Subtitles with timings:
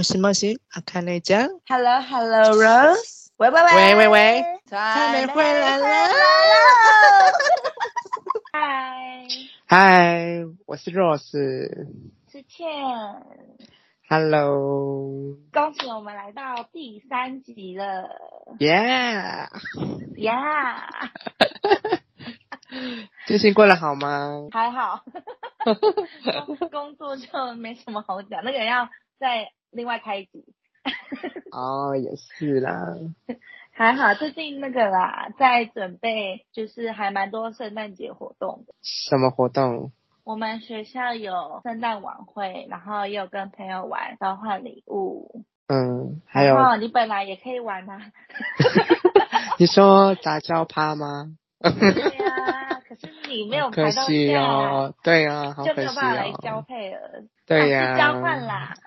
[0.00, 1.48] もしもし，阿卡内酱。
[1.66, 3.28] Hello，Hello，Rose。
[3.38, 5.86] 喂喂喂喂喂喂，他们回来了。
[8.52, 9.26] 嗨，
[9.66, 11.30] 嗨， 我是 Rose。
[12.30, 12.66] 是倩。
[14.08, 15.36] Hello。
[15.52, 18.08] 恭喜我们来到第三集了。
[18.58, 21.10] Yeah。Yeah。
[23.26, 24.48] 最近过得好吗？
[24.52, 25.02] 还好。
[26.70, 28.88] 工作就没什么好讲，那个要
[29.21, 30.43] 再另外开一集。
[31.53, 32.95] 哦，也是啦。
[33.71, 38.73] 还好，最近那个啦，在准备，就是还蛮多圣诞节活动的。
[38.81, 39.91] 什么活动？
[40.23, 45.45] 我们学校有圣诞晚会，然后也有跟朋友玩交换礼物。
[45.67, 46.55] 嗯，还有。
[46.55, 48.11] 哦，你本来也可以玩啊。
[49.57, 51.35] 你说杂交趴吗？
[51.59, 51.69] 对
[52.17, 54.01] 呀，可是你没有排到假。
[54.01, 55.73] 可惜哦，对啊，好可惜哦。
[55.73, 57.23] 就没有办法来交配了。
[57.51, 57.97] 对呀。
[57.97, 58.73] 交换啦。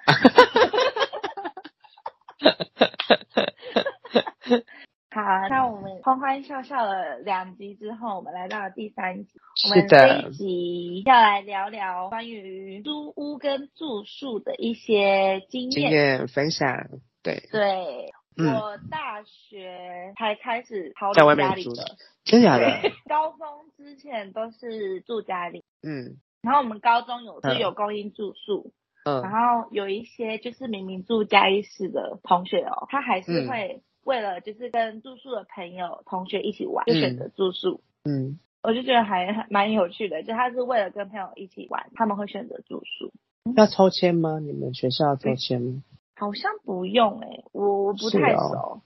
[5.11, 9.33] 好，那我们欢欢笑笑了两集之后，我们来到了第三集。
[9.55, 9.75] 是的。
[9.75, 15.71] 我们这一集要来聊聊关于租屋跟住宿的一些经验。
[15.71, 16.89] 经验分享，
[17.23, 17.43] 对。
[17.53, 18.13] 对。
[18.37, 21.85] 嗯、我大学才开始逃离在外面住的，
[22.25, 22.67] 真的假的？
[23.09, 25.63] 高中之前都是住家里。
[25.83, 26.17] 嗯。
[26.45, 28.73] 然后我们高中有是有供应住宿。
[29.05, 29.23] 嗯。
[29.23, 37.81] 然后有一些就是明明住嘉义市的同学哦，他还是会为了就是跟住宿的朋友同学一起玩，就选择住宿。
[38.05, 38.39] 嗯。
[38.63, 43.13] 我就觉得还 蛮有趣的，就他是为了跟朋友一起玩，他们会选择住宿。
[43.57, 44.39] 要抽签吗？
[44.39, 45.83] 你们学校要抽签吗？
[46.17, 48.41] 好像不用诶、欸，我不太熟。
[48.41, 48.81] 哦、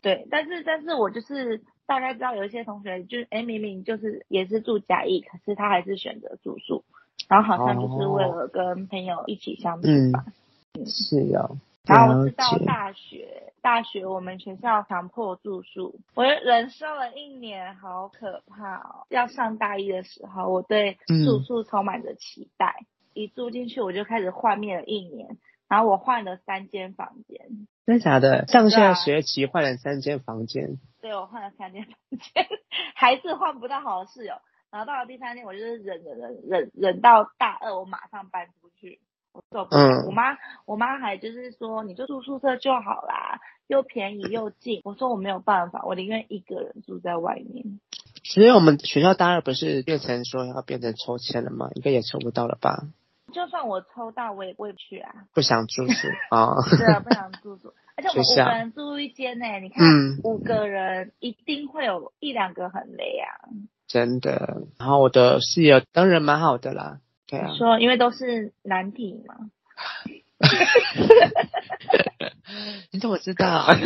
[0.00, 6.82] 对，但是但是我就是大概知道有一些同学就诶、欸、明明就是也是住嘉义，可是他还是选择住宿，
[7.28, 10.24] 然后好像就是为了跟朋友一起相处吧。
[10.74, 11.56] 嗯，是哦。
[11.84, 19.06] 然后我是到大学，大学我们学校强迫住宿，我忍受了一年，好可怕哦。
[19.08, 25.38] 要上大一的时候，我对住宿充满着期待，嗯、一住进去我就开始幻灭了一年。
[25.68, 28.46] 然后我换了三间房间，真的假的？
[28.46, 30.78] 上下学期换了三间房间。
[31.00, 32.46] 对，我换了三间房间，
[32.94, 34.34] 还是换不到好的室友。
[34.72, 38.98] 然后到了第三天，我就是忍忍忍忍忍到大二，我马上搬出去。
[39.34, 39.82] 我受不了。
[39.82, 44.80] 嗯、我妈我妈还就是说，你就住宿舍就好啦，又便宜又近。
[44.84, 47.80] 我说我没有办法，我宁愿一个人住在外面。
[48.24, 51.68] 所以我们学校大二不是变成说要变成抽签了吗？
[51.74, 52.88] 应该也抽不到了吧？
[53.32, 55.12] 就算我抽到，我也不会去啊。
[55.34, 56.54] 不想住宿 啊？
[56.78, 57.74] 对啊，不想住宿。
[57.94, 63.48] 而且我们五个人住一间呢，你看，嗯、五个人一定会有一两个很累啊。
[63.92, 64.62] 真的。
[64.78, 67.00] 然后我的室友当然蛮好的啦。
[67.26, 67.54] 对啊。
[67.54, 69.34] 说，因为都是男体嘛。
[72.90, 73.66] 你怎么知道？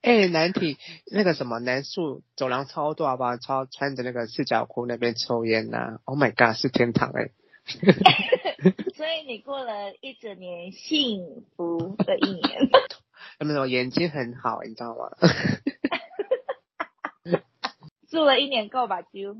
[0.00, 0.78] 哎、欸，男体
[1.12, 3.36] 那个什么男宿走廊超多好不好？
[3.36, 7.32] 超穿着那个四角裤那边抽烟呐、啊、！Oh my god，是天堂哎、欸！
[8.96, 12.70] 所以你过了一整年幸福的一年。
[13.40, 15.10] 有没有眼睛很好，你知道吗？
[18.10, 19.36] 住了一年够吧，就。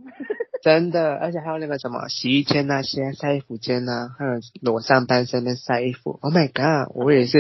[0.63, 6.19] 真的，而且还有那个什么洗衣间那些晒衣服间呐，还有裸上半身的晒衣服。
[6.21, 7.39] Oh my god，我也是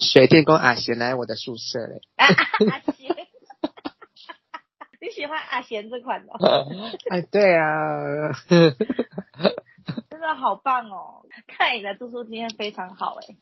[0.00, 2.00] 水电工阿贤来我的宿舍嘞。
[2.16, 2.26] 阿
[2.92, 3.14] 贤，
[5.00, 6.32] 你喜欢阿贤这款的？
[7.10, 8.32] 哎， 对啊，
[10.08, 11.26] 真的好棒哦！
[11.46, 13.36] 看你的住宿经验非常好哎。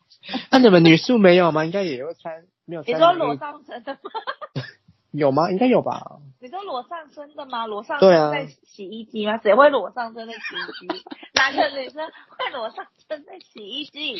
[0.50, 1.64] 那你们女宿没有吗？
[1.64, 2.92] 应该也会穿，没有穿。
[2.94, 4.00] 你说裸上身的吗？
[5.12, 5.50] 有吗？
[5.50, 6.18] 应该有吧。
[6.40, 7.66] 你说裸上身的吗？
[7.66, 9.38] 裸上身在洗衣机吗？
[9.38, 11.04] 谁、啊、会裸上身在洗衣机？
[11.34, 14.16] 哪个女生会裸上身在洗衣机？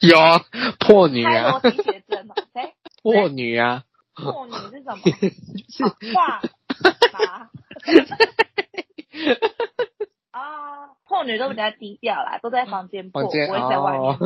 [0.00, 0.40] 有啊，
[0.80, 1.60] 破女啊。
[1.60, 2.34] 开裸体写真哦。
[2.52, 2.74] 谁？
[3.02, 3.84] 破女啊。
[4.14, 4.98] 破女是什么？
[5.70, 5.84] 是
[6.14, 6.40] 画
[7.10, 7.50] 啥？
[10.32, 14.10] 啊，破女都比较低调啦，都在房间破，间不会在外面。
[14.10, 14.18] 哦、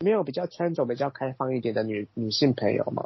[0.00, 3.04] 没有比较穿着比较开放一点的女女性朋友吗？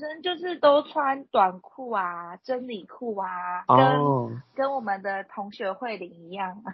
[0.00, 4.30] 女生就是都穿短裤啊、真理裤啊，跟、oh.
[4.54, 6.62] 跟我们的同学慧玲一样。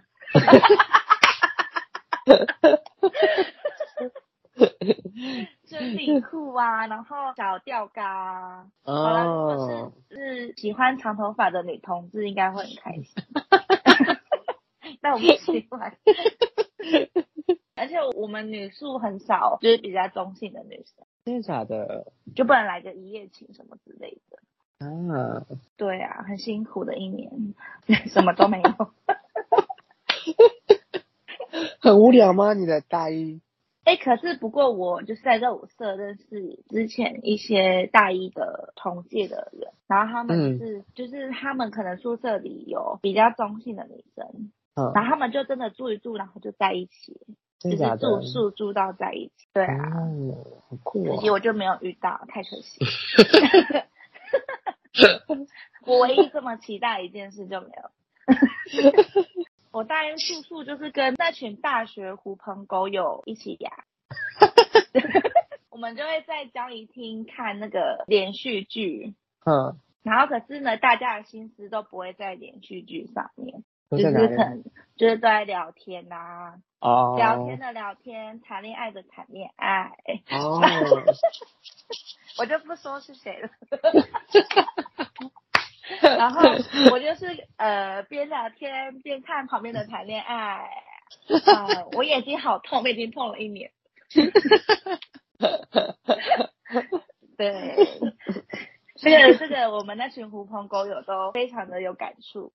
[5.67, 8.67] 真理裤啊，然后小吊嘎、啊。
[8.85, 8.95] 哦。
[8.95, 13.13] 好了，如果是是喜欢长头发的女同志，应该会很开心。
[15.03, 15.97] 但我不喜欢。
[17.75, 21.05] 而且我们女宿很少，就是比较中性的女生。
[21.25, 22.13] 真的假的？
[22.37, 24.39] 就不能来个一夜情什么之类的
[24.87, 25.45] 啊？
[25.77, 27.33] 对啊，很辛苦的一年，
[28.07, 28.71] 什么都没有。
[31.81, 32.53] 很无聊吗？
[32.53, 33.41] 你的大一？
[33.85, 47.21] 哎，可是不过我就是在热舞社认识之前一些大一的同届的人，然后他们是、嗯、就是他们可能宿舍里有比较中性的女生，嗯，然后他们就真的住一住，然后就在一起，
[47.59, 51.17] 就是住宿住到在一起，对啊，哦、好酷啊、哦！
[51.17, 52.79] 可惜我就没有遇到，太可惜。
[55.87, 57.91] 我唯一这么期待一件事就没有。
[59.73, 63.71] 我大一住宿就是跟那群大学狐朋狗友一起呀，
[65.71, 69.15] 我们就会在交易厅看那个连续剧，
[69.45, 74.65] 嗯，然后可是呢，大家的心思都不会在连续剧上面，就是很
[74.97, 79.93] 就是都在聊天呐、啊，哦，聊天的聊天，谈恋爱的谈恋爱，
[80.31, 80.61] 哦，
[82.39, 83.51] 我就不说是谁了。
[86.01, 86.41] 然后
[86.91, 90.69] 我就是呃边聊天边看旁边的谈恋爱，
[91.29, 93.71] 呃，我眼睛好痛，我已经痛了一年。
[97.37, 97.77] 对，
[98.97, 102.53] 这个这个我们那群狐朋狗友都非常的有感触。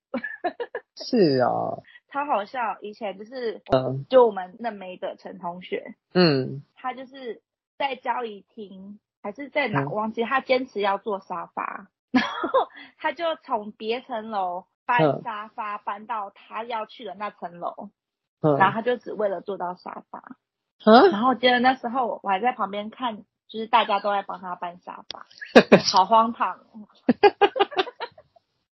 [1.04, 2.78] 是哦，超好笑。
[2.82, 7.42] 以前就是嗯就我们那没的陈同学，嗯，他就是
[7.78, 11.88] 在交易厅还是在哪忘记，他坚持要坐沙发。
[12.12, 12.68] 然后
[12.98, 17.90] 他就从别层楼搬沙发搬到他要去的那层楼，
[18.42, 20.22] 然后他就只为了坐到沙发。
[20.84, 25.26] 嗯然后我记得那时候我还在旁边看，就是大家都在帮他搬沙发，
[25.94, 26.60] 好荒唐。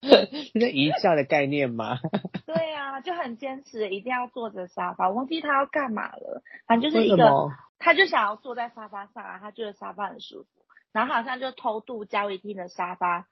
[0.53, 1.97] 是一下的概念吗？
[2.45, 5.09] 对啊，就很坚持一定要坐着沙发。
[5.09, 7.49] 我忘记他要干嘛了，反正就是一个，
[7.79, 10.47] 他就想要坐在沙发上啊，他觉得沙发很舒服。
[10.91, 13.27] 然后好像就偷渡交谊厅的沙发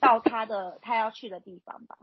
[0.00, 1.98] 到他的 他要去的地方吧。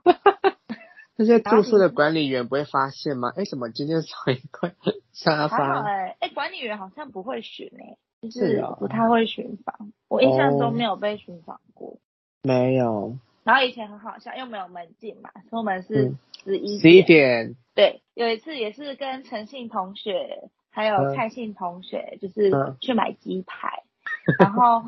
[1.15, 3.31] 那些住宿的管理员不会发现吗？
[3.35, 4.73] 哎，怎么今天少一块
[5.11, 5.81] 沙发？
[5.81, 9.91] 哎哎，管理员好像不会巡哎，就是不太会巡房。
[10.07, 11.97] 我印象中没有被巡房过。
[12.43, 13.17] 没有。
[13.43, 17.55] 然后以前很好笑，又没有门禁嘛，出门是十一十一点。
[17.75, 22.51] 对，有一次也是跟陈信同学还有蔡信同学，就是
[22.81, 23.83] 去买鸡排。
[24.39, 24.83] 然后，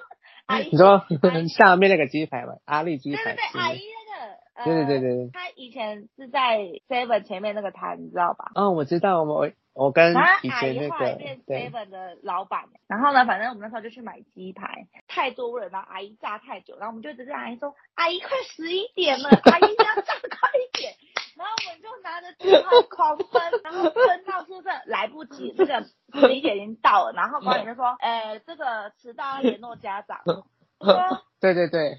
[0.46, 1.04] 阿姨，你说
[1.54, 3.24] 下面那个鸡排嘛，阿力鸡排。
[3.24, 4.38] 对对对，阿姨那个。
[4.64, 5.30] 对对对对。
[5.32, 6.58] 他以前是在
[6.88, 8.50] Seven 前面那个摊，你知道吧？
[8.54, 10.94] 哦，我知道，我我跟以前那个。
[10.94, 12.64] 后来变 Seven 的老板。
[12.88, 20.92] 然后呢，反正我们那时候就去买鸡排，太多人了，阿姨炸太久，然后我们就直接阿姨说：“阿姨，快十一点了，阿姨你要炸快一点。”
[21.38, 27.12] 然后我们就拿着鸡排狂奔，然后奔到宿舍来不及，这个十一点已经到了。
[27.14, 30.44] 然后管理员说：“呃，这个迟到要联络家长。”说：
[31.40, 31.96] “对对对，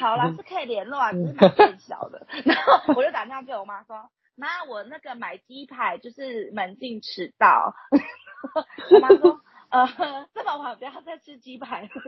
[0.00, 7.74] 好了，是可以联络啊，只是蛮 变小的。”然后我就打电话给我妈说：“妈，我那个买鸡排就是门禁迟到。”
[8.90, 9.40] 我妈说
[9.70, 11.88] ：“呃，这么晚不要再吃鸡排。”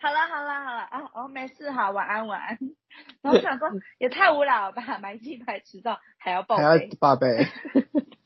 [0.00, 2.58] 好了好了好了啊，哦没事哈，晚安晚安。
[3.20, 3.68] 然后我想说
[3.98, 7.46] 也太无聊了吧，买鸡排迟到还要报备，还要报备，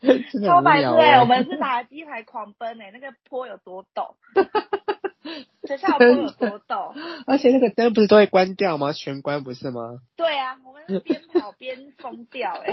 [0.47, 1.19] 超白痴哎！
[1.21, 4.15] 我们是拿鸡排狂奔哎，那个坡有多陡，
[5.67, 6.95] 学校坡有多陡，
[7.27, 8.93] 而且那个灯不是都会关掉吗？
[8.93, 10.01] 全关不是吗？
[10.17, 12.73] 对啊，我们是边跑边疯掉哎，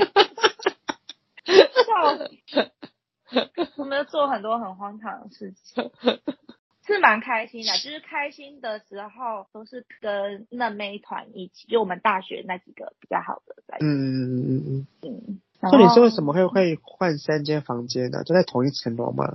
[1.45, 2.71] 笑死！
[3.77, 5.91] 我们要做很多很荒唐的事情。
[6.83, 13.85] 是蛮开心的，就是开心的时候都是跟嫩妹团一起，就我们大学那几个比较好的在一起。
[13.85, 15.41] 嗯嗯嗯嗯嗯。
[15.61, 18.23] 那你是为什么会会换三间房间呢？
[18.23, 19.25] 都在同一层楼吗？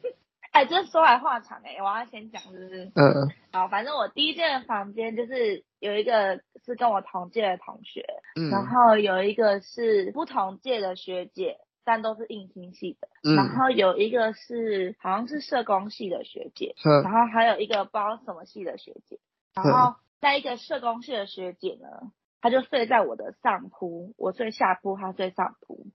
[0.52, 3.30] 哎，这说来话长哎，我要先讲就是，嗯嗯。
[3.52, 8.04] 好，反正我第一间房间就是有一个是跟我同届的同学，
[8.36, 11.58] 嗯，然后有一个是不同届的学姐。
[11.88, 19.20] 但都是应兴系的，嗯，然后有一个是好像是社工系的学姐，嗯，然后还有一个不知道什么系的学姐，
[19.54, 25.86] 然后在一个社工系的学姐呢，她就睡在我的上铺，我睡下铺，他睡上铺，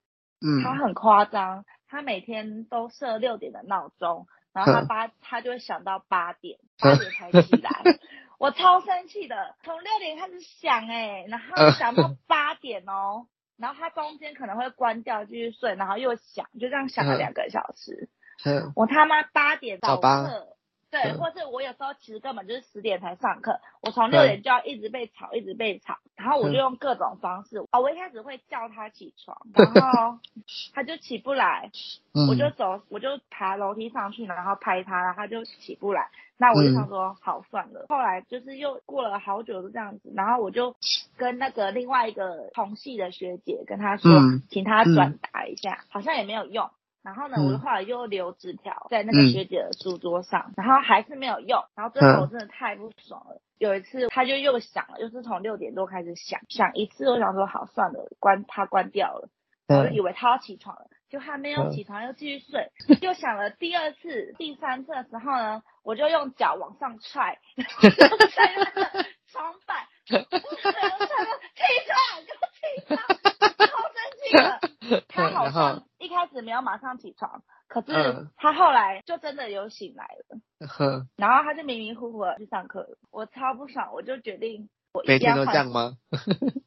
[0.41, 7.69] 嗯，他很夸张，他每天都设六点的闹钟，然后他八，他就会想到八点，八点才起来，
[8.39, 13.27] 我超生气的，从六点开始想哎，然后想到八点哦。
[13.57, 18.09] 然后他中间可能会关掉继续睡，然后又想，就这样想了两个小时。
[18.43, 20.47] 嗯，我他妈八点早课，
[20.91, 30.19] 对，或是我有时候其实根本就是十点才上课，我从六点就要一直被吵，一直被吵，然后我就用各种方式，哦，我一开始会叫他起床， 然后
[30.73, 31.71] 他就起不来，
[32.29, 37.85] 我就走，我就爬楼梯上去，然后拍他，然后他就起不来，那我就想说好算了。
[37.87, 40.75] 后来就是又过了好久都这样子，然后我就
[41.15, 44.11] 跟那个另外一个同系的学姐跟他说，
[44.49, 46.69] 请他转达一下，好像也没有用。
[47.03, 51.63] 然后呢，我后来又留纸条在那个学姐的书桌上，嗯、然后还是没有用。
[51.75, 53.35] 然后最后我真的太不爽了。
[53.35, 59.29] 嗯、有一次他就又响了，又是从六点多开始响，响一次我想说好算了，关他关掉了。
[59.67, 62.71] 我就以为他要起床了，就还没有起床，又继续睡。
[63.01, 70.27] 又响了第二次、第三次的时候呢，我就用脚往上踹， 踹那个床板， 起床，
[71.55, 71.63] 给
[72.41, 72.97] 我起床，
[73.69, 74.59] 好生气了。
[75.07, 75.83] 他好像。
[76.41, 80.67] 一开始没有马上起床，可是他后来就真的有醒来了。
[80.67, 82.97] 呵然后他就迷迷糊糊的去上课了。
[83.11, 85.45] 我超不爽，我就决定我一定要换。
[85.45, 85.97] 每天都这样吗？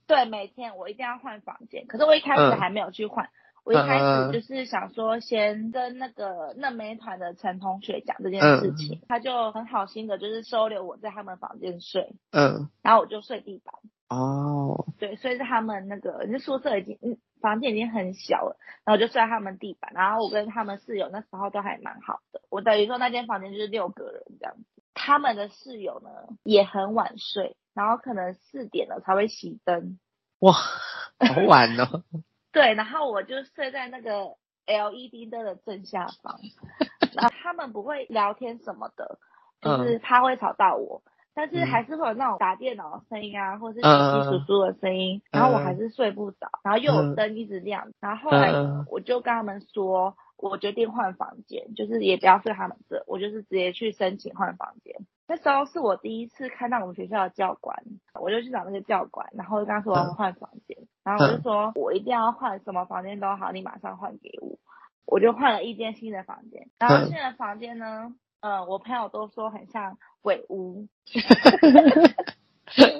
[0.06, 1.86] 对，每天我一定要换房间。
[1.86, 3.30] 可是我一开始还没有去换，嗯、
[3.64, 12.14] 我一开始就是想说先跟那个嫩美团的陈同学讲这件事情，嗯、他就很好心的，就是收留我在他们房间睡。
[12.30, 13.74] 嗯，然后我就睡地板。
[14.08, 24.64] 哦，对，所以是他们那个，那宿舍已经，嗯，房间已经很小了，然后我就睡在他们地板，然后我跟他们室友那时候都还蛮好的，我等于说那间房间就是六个人这样子。
[24.92, 26.10] 他们的室友呢
[26.44, 29.98] 也很晚睡，然后可能四点了才会熄灯。
[30.38, 32.04] 哇，好晚哦。
[32.52, 36.38] 对，然后我就睡在那个 LED 灯的正下方，
[37.16, 39.18] 然后他们不会聊天什么的，
[39.60, 41.02] 就是他会吵到我。
[41.06, 48.52] 嗯但是还是会有那种打电脑的声音啊，或者是窸窸窣窣的声音，然后我还是睡不着，然后又有灯一直亮，然后后来
[48.88, 54.94] 我就跟他们说，我决定换房间，就是也不要睡他们这，我就是直接去申请换房间。
[55.26, 57.76] 那时候是我第一次看到我们学校的教官，
[58.20, 64.58] 我就去找那个教官，然后就跟他说我要换房间，然后我就说我一定要换什么房间都好，你马上换给我，
[65.06, 69.98] 我就换了一间新的房间，然后现在房间呢，呃，我朋友都说很像。
[70.24, 70.88] 鬼屋，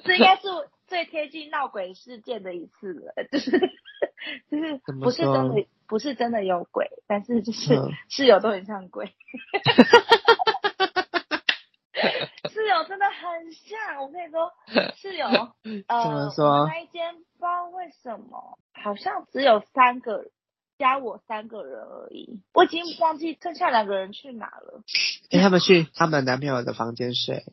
[0.05, 0.43] 这应该是
[0.87, 3.51] 最贴近闹鬼事件的一次了，就是
[4.51, 9.07] 就是不是真的不是真的有鬼，但是就是室友都很像鬼，
[12.51, 14.53] 室友真的很像，我跟你说，
[14.95, 15.27] 室友
[15.89, 16.31] 呃，
[16.67, 20.31] 那一间不知道为什么好像只有三个人。
[20.79, 24.83] 加我三个人而已，我已经忘记剩下两个人去哪了。
[25.31, 27.45] 哎、欸，他们去他们男朋友的房间睡。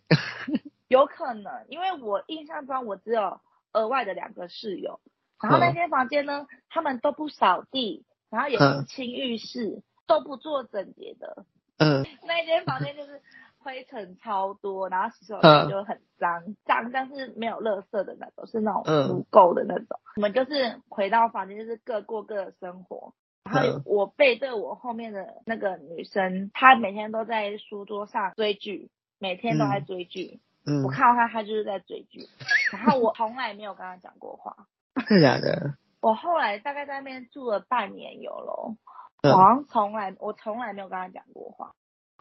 [0.88, 3.40] 有可能，因为我印象中我只有
[3.72, 5.00] 额外的两个室友，
[5.42, 11.46] 然后那间房间呢，他们都不扫地，然后也不清浴室，嗯、都不做整洁的。
[11.78, 12.06] 嗯。
[12.24, 13.22] 那间房间就是
[13.64, 19.88] 灰尘超多，然后洗手台就很脏，脏、嗯、但是没有垃圾的那种，是那种污垢的那种。
[20.16, 23.14] 我、嗯、们就是回到房间，就是各过各的生活。
[23.44, 28.90] 然后我背对我后面的那个女生，她每天都在书桌上追剧，
[29.20, 30.40] 每天都在追剧。
[30.66, 32.28] 嗯，我看到她，她就是在追剧。
[32.72, 34.56] 然后我从来没有跟她讲过话。
[35.08, 35.76] 真的假的？
[36.02, 38.76] 我后来大概在那边住了半年有咯，
[39.24, 41.74] 我好像从来我从来没有跟她讲过话。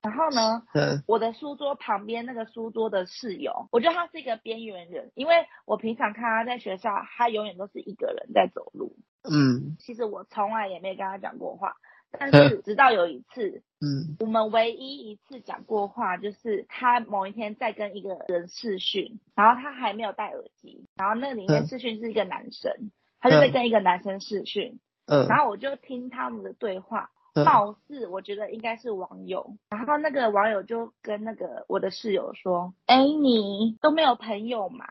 [0.02, 5.35] 然后呢，嗯，我的书桌旁边那个书桌的室友，我觉得他是一个边缘人，因为
[5.66, 8.97] 我平常看他在学校，他永远都是一个人在走路。
[9.23, 11.75] 嗯，其实我从来也没跟他讲过话，
[12.19, 22.73] 但是直到有一次，嗯，我们唯一一次讲过话，就是他某一天在跟一个人视讯，然后他还没有戴耳机，然后那里面视讯是一个男生，
[23.21, 27.11] 他就在跟一个男生视讯，嗯，然后我就听他们的对话。
[27.34, 34.87] 貌似我觉得应该是网友，然后那个网友就跟那个我的室友说：“哎，你都没有朋友嘛？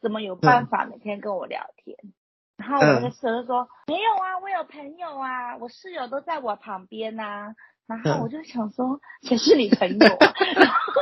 [0.00, 1.96] 怎么有办法每天跟我聊天？”
[2.56, 7.54] 然后我那个室友就说：“没有啊，我有朋友啊，我室友都在我旁边呐。”
[7.88, 10.92] 然后我就想说：“谁是你朋友啊？”然后，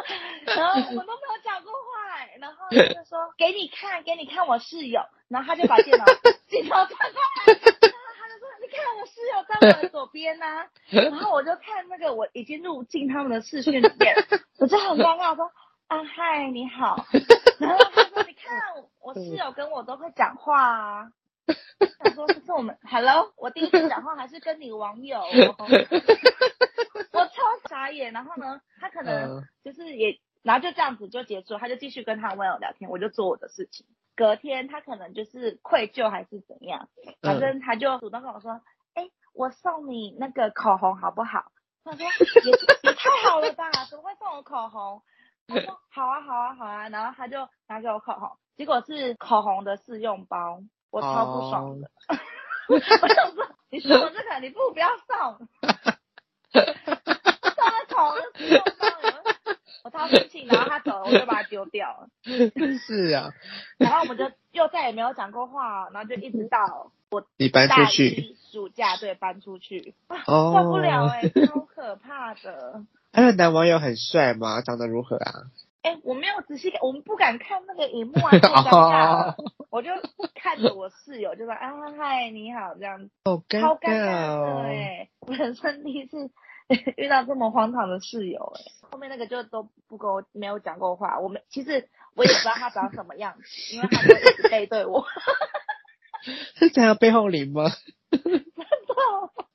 [0.56, 6.04] 然后我们都没有讲过话，然后他就说：“给你看，给你看我室友。”然后他就把电脑
[6.48, 6.96] 镜头转过
[7.46, 7.54] 来。
[8.80, 14.14] 看我室友在我的左边呐、啊， 然后我就看那个我已经入进他们的视讯里面，
[14.58, 15.50] 我就很尴尬，我说
[15.88, 17.04] 啊嗨你好，
[17.60, 18.60] 然后他说你看
[19.00, 21.12] 我室友跟我都会讲话啊，
[21.98, 25.20] 他说这是我们 Hello，我第一次讲话还是跟你网友，
[27.12, 33.86] 我超傻眼，然后呢，他可能就是也，然后就这样子就结束，他就继续跟他网友聊天，我就做我的事情。
[34.16, 36.88] 隔天他可能就是愧疚还是怎样，
[37.22, 38.60] 反正他就主动跟我说
[38.94, 41.52] ：“哎、欸，我送你那个口红好不好？”
[41.84, 42.50] 他他说也
[42.82, 45.02] 也太好了吧，怎么会送我口红？
[45.48, 51.90] 我说好啊好啊好啊，然后他就拿给我口红，结果是口红的试用包，我超不爽的。
[52.08, 52.18] Oh.
[52.70, 52.78] 我
[53.08, 55.48] 想说，你送我这个，你不如不要送。
[56.52, 59.09] 送了口红的试用包，
[59.82, 62.08] 我超生气，然后他走了，我就把它丢掉了。
[62.86, 63.30] 是啊。
[63.78, 69.94] 然后我们就又再也没有讲过话，然后就一直到我 你搬出去，暑假对搬出去，
[70.26, 72.84] 受不了哎、欸，超可怕的。
[73.12, 74.60] 那个男网友很帅吗？
[74.60, 75.32] 长得如何啊？
[75.82, 79.36] 哎、欸，我没有仔细看，我们不敢看那个荧幕啊， 太尴尬了。
[79.70, 79.90] 我就
[80.34, 83.62] 看着我室友，就说啊嗨，你好这样，好尴尬哦。
[83.62, 86.30] 超尴尬哎，我人生第一次
[86.96, 88.60] 遇到这么荒唐的室友哎。
[88.90, 95.04] 后面那个就都不跟我没有讲过话，我们其实我也不知道他长什么样子，因为他都一直背对我。
[96.56, 97.70] 是这样背后灵吗？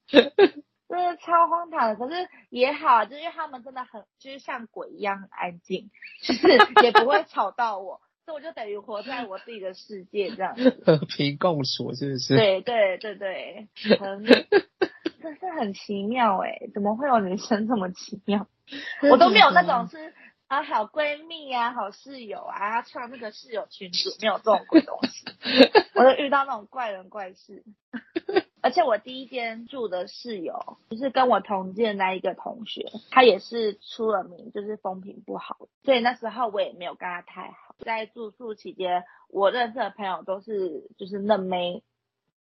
[0.08, 0.54] 真的。
[0.88, 5.90] 真的超荒唐的，可是也好，就是他们真的很，就是像鬼一样很安静，
[6.22, 6.48] 就是
[6.84, 12.38] 也不会吵到我，所以我就等于活在我自己的世界这样子，和平共处是不是？
[12.38, 13.68] 对对对对，
[14.00, 14.24] 很，
[15.26, 18.46] 真是很奇妙哎，怎么会有女生这么奇妙？
[19.10, 20.14] 我都没有那种是
[20.46, 25.26] 啊好闺蜜啊，好室友啊，创那个室友群组，没有这种鬼东西，
[25.96, 27.64] 我都遇到那种怪人怪事。
[28.62, 37.76] 而且我第一间住的室友，就是跟我同届那一个同学，他也是出了名，就是风评不好，所以那时候我也没有跟他太好。
[37.80, 41.82] 在住宿期间，我认识的朋友都是就是嫩妹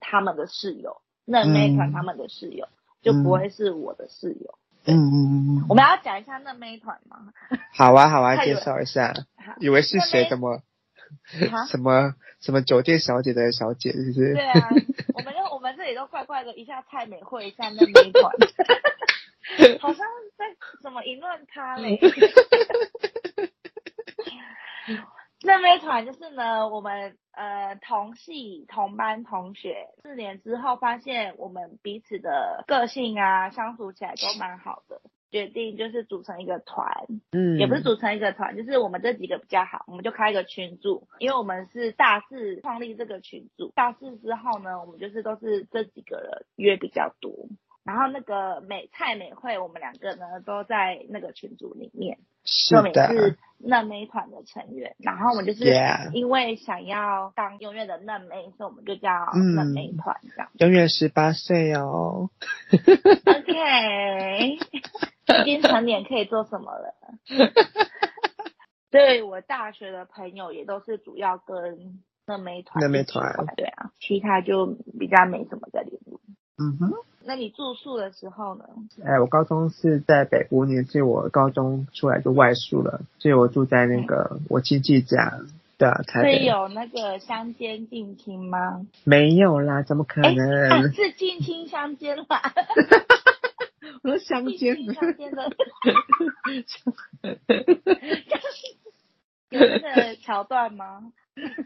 [0.01, 2.69] 他们的室友，嫩妹团他们的室友，嗯、
[3.01, 4.57] 就不会是我的室友。
[4.85, 5.13] 嗯嗯
[5.59, 5.65] 嗯。
[5.69, 7.33] 我们要讲一下那妹团吗？
[7.73, 9.13] 好啊 好啊，介绍一下。
[9.59, 10.27] 以为是谁？
[10.29, 10.61] 怎么？
[11.69, 14.33] 什么什么酒店小姐的小姐，是不是？
[14.33, 14.69] 对啊，
[15.13, 18.31] 我们就我们这里都怪怪的，一下蔡美惠，一下那妹团，
[19.79, 20.45] 好像在
[20.81, 21.99] 怎么淫乱他嘞？
[25.43, 35.01] 嫩妹团就是呢，我们呃同系同班同学，四年之后发现我们彼此的个性啊，相处起来都蛮好的。
[35.31, 47.47] 决定就是组成一个团，嗯，也不是组成一个团，就是我们这几个比较好，我们就开一个群组，因为我们是大四创立这个群组，大四之后呢，我们就是都是这几个人约比较多，
[47.83, 55.65] 然后那个美蔡美惠，我们两个呢都在那个群组里面，是的，是嫩妹团的成员，然后我们就是
[56.13, 59.09] 因为想要当永远的嫩妹，所以我们就叫
[59.55, 62.29] 嫩妹团这样，永远十八岁哦
[63.25, 64.59] ，OK。
[65.41, 66.93] 已经成年可以做什么了？
[68.91, 72.81] 对，我大学的朋友也都是主要跟嫩妹团。
[72.81, 73.33] 嫩妹团。
[73.55, 76.19] 对啊，其他就比较没什么在联络。
[76.57, 76.91] 嗯哼。
[77.25, 78.65] 那你住宿的时候呢？
[79.03, 85.39] 哎，我高中是在北部念，所以我高中出来就外宿了，所以我住在那个我亲戚家。
[85.77, 86.39] 对啊，台北。
[86.39, 88.85] 会有那个乡间近亲吗？
[89.03, 90.69] 没有啦，怎么可能？
[90.69, 92.25] 啊、是近亲乡间啦。
[94.03, 95.49] 我说乡间，乡间的，
[99.49, 101.11] 有那个桥段吗？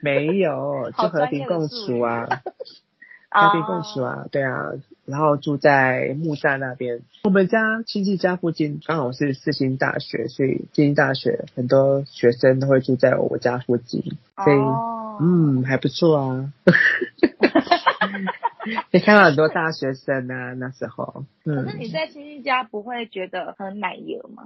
[0.02, 2.26] 没有，就和平共处啊，
[3.30, 4.72] 和平共处啊，对啊，
[5.06, 16.54] 然后住在木栅那边，我们家亲戚家附近刚好是世新大学，所以世新大学很多学生都会住在我家附近，所以、哦、嗯还不错啊。
[18.92, 21.26] 你看到很多大学生啊，那时候。
[21.46, 21.66] 嗯。
[21.66, 24.44] 可是你在亲戚家不会觉得很奶油吗？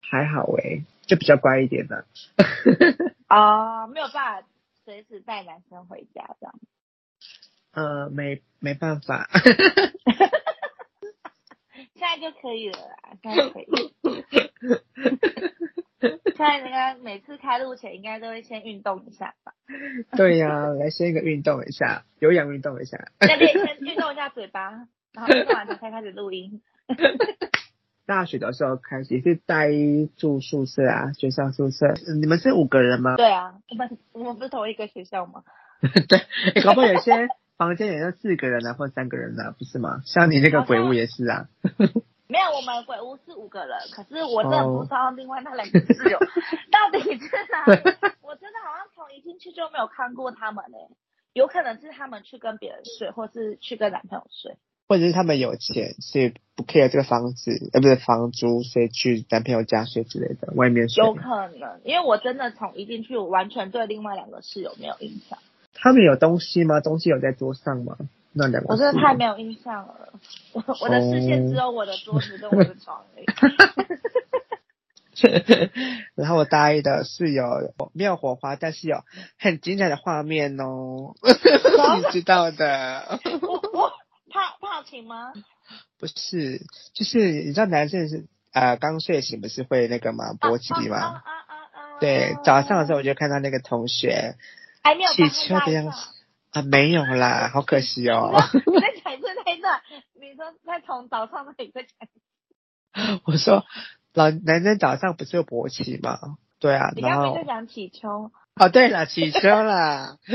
[0.00, 2.04] 还好诶、欸，就比较乖一点的。
[3.28, 4.46] 哦， 没有办法
[4.84, 6.54] 随时带男生回家这样。
[7.74, 9.28] 呃，没没办法。
[11.94, 13.66] 现在就可以了啦，现在可以。
[16.36, 19.52] 现在应该每次开录前应该都会先运动一下吧？
[20.16, 22.98] 对呀、啊，来先一个运动一下，有氧运动一下。
[23.20, 24.70] 那得先运动一下嘴巴，
[25.12, 26.60] 然后运动完才开始录音。
[28.06, 29.70] 大学的时候开始也是待
[30.18, 31.94] 住宿舍啊，学校宿舍。
[32.20, 33.16] 你们是五个人吗？
[33.16, 35.42] 对啊，我们我们不是同一个学校吗？
[36.08, 36.18] 对，
[36.54, 40.02] 欸、搞不好有些房间也就四个人啊，或三个人啊，不是吗？
[40.04, 41.48] 像你那个鬼屋也是啊。
[42.26, 46.18] 没有，我们鬼屋是五个人，可是我真的不知道另外那两个室友
[46.72, 47.80] 到底是哪里。
[48.24, 50.78] 我真的好像从一进去就没有看过他们呢，
[51.32, 54.56] 有可能是他们去跟别人睡，或是去跟男朋友睡，
[54.88, 61.04] 或者是他们有钱，所以不 care 这个房子，呃，不是房租，所以去男朋友家睡之类的，外面睡。
[61.04, 61.22] 有可
[61.60, 65.38] 能，因为我真的从一进去，我完全对另外两个室友没有印象。
[65.74, 66.80] 他们有东西吗？
[66.80, 67.96] 东西有在桌上吗？
[68.32, 68.72] 那两个。
[68.72, 70.12] 我真的太没有印象了，
[70.52, 73.26] 我我的视线只有我的桌子跟我的床而已。
[76.16, 77.44] 然后我大一的室友
[77.92, 78.98] 没有火花，但是有
[79.38, 81.14] 很精彩的画面哦，
[81.96, 83.20] 你知道的。
[83.42, 83.92] 我我
[84.30, 85.32] 怕怕情吗？
[86.00, 86.60] 不是，
[86.92, 90.34] 就是你知道男生是呃刚睡醒不是会那个吗？
[90.40, 90.96] 勃起吗？
[90.98, 91.98] 啊啊啊啊！
[92.00, 94.34] 对，早上的时候我就看到那个同学
[95.14, 95.96] 起秋的样子
[96.52, 98.30] 啊，没有啦，好可惜哦。
[98.66, 99.80] 你在讲这那一段，
[100.20, 101.90] 你说在从早上那里在讲。
[103.24, 103.64] 我说。
[104.14, 106.20] 老男生早上不是有勃起吗？
[106.60, 108.30] 对啊，你刚刚在讲起秋。
[108.54, 110.18] 哦，对了，起秋啦。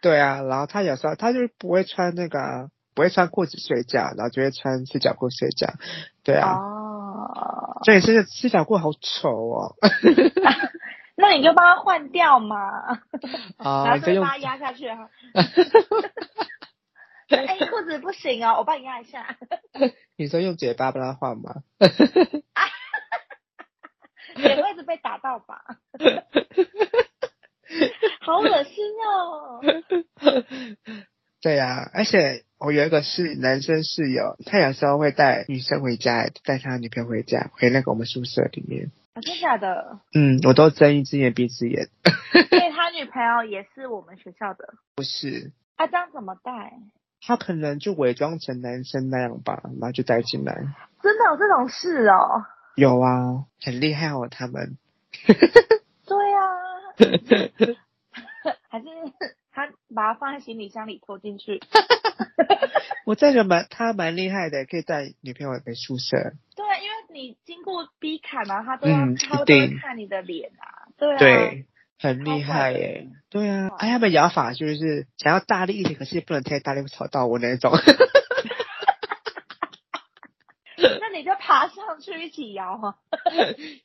[0.00, 5.72] 对啊，然后他有时候他就不会穿那个，不会穿裤子睡觉，然后就会穿四角裤睡觉。
[6.22, 6.54] 对啊。
[6.54, 7.80] 哦。
[7.84, 9.74] 所以是四角裤好丑哦。
[11.16, 12.58] 那你就帮他换掉嘛。
[13.58, 13.84] 啊。
[13.86, 15.08] 然后就把他压下去哈。
[17.28, 19.36] 哎，裤子不行哦，我帮你压一下。
[20.16, 21.62] 你说用嘴巴帮他换吗？
[24.36, 25.64] 嘴巴一直被打到吧？
[28.20, 29.60] 好恶心哦。
[31.40, 38.92] 对呀、啊，而且我有一个是男生室友，他有时候会带女生回家，带他女朋友回家，回那个我们宿舍里面。
[39.14, 40.00] 啊，真的假的？
[40.12, 41.88] 嗯，我都睁一只眼闭一只眼。
[42.52, 44.74] 因为 他女朋友也是我们学校的。
[44.96, 45.52] 不是。
[45.76, 46.72] 他这样怎么带？
[47.26, 50.54] 他可能就伪装成男生那样吧，然后就带进来。
[51.02, 52.44] 真的有这种事哦？
[52.76, 54.76] 有啊，很厉害哦，他们。
[55.24, 56.42] 对啊。
[58.68, 58.86] 还是
[59.52, 61.60] 他把它放在行李箱里拖进去。
[63.06, 66.16] 我这个蛮他蛮厉害的，可以带女朋友回宿舍。
[66.56, 66.64] 对，
[67.14, 70.92] 你经过 B 卡嘛，他都要、嗯、他都会看你的脸啊。
[70.98, 71.18] 对啊。
[71.18, 71.66] 对。
[71.96, 77.72] 很厉害耶，对啊，哎，他们摇法就是想要大力一点，可是也不能太大力，会吵到我那种。
[80.76, 82.96] 那你就爬上去一起摇哈。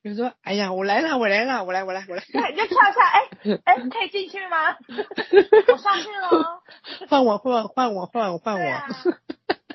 [0.01, 2.23] 比如说，哎呀，我来了，我来了，我来，我来，我来。
[2.33, 3.29] 对，你就跳下，哎，
[3.63, 4.75] 哎， 可以进去吗？
[5.71, 6.61] 我上去了。
[7.07, 8.59] 换我，换我，换我，换我，换我。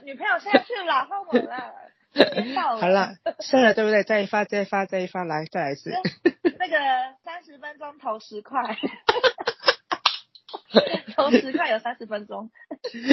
[0.05, 1.73] 女朋友下去了，换我了。
[2.81, 4.05] 好了，算了，对不对？
[4.05, 5.91] 再一发，再一发，再一发，来，再来一次。
[6.59, 6.77] 那个
[7.25, 8.63] 三十分钟投十块，
[11.17, 12.51] 投十块有三十分钟。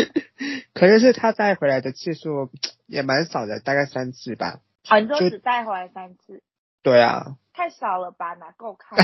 [0.74, 2.52] 可是是他带回来的次数
[2.88, 4.60] 也蛮少的，大概三次吧。
[4.86, 6.44] 很多只带回来三次。
[6.84, 7.38] 对啊。
[7.54, 8.34] 太少了吧？
[8.36, 8.98] 哪够看？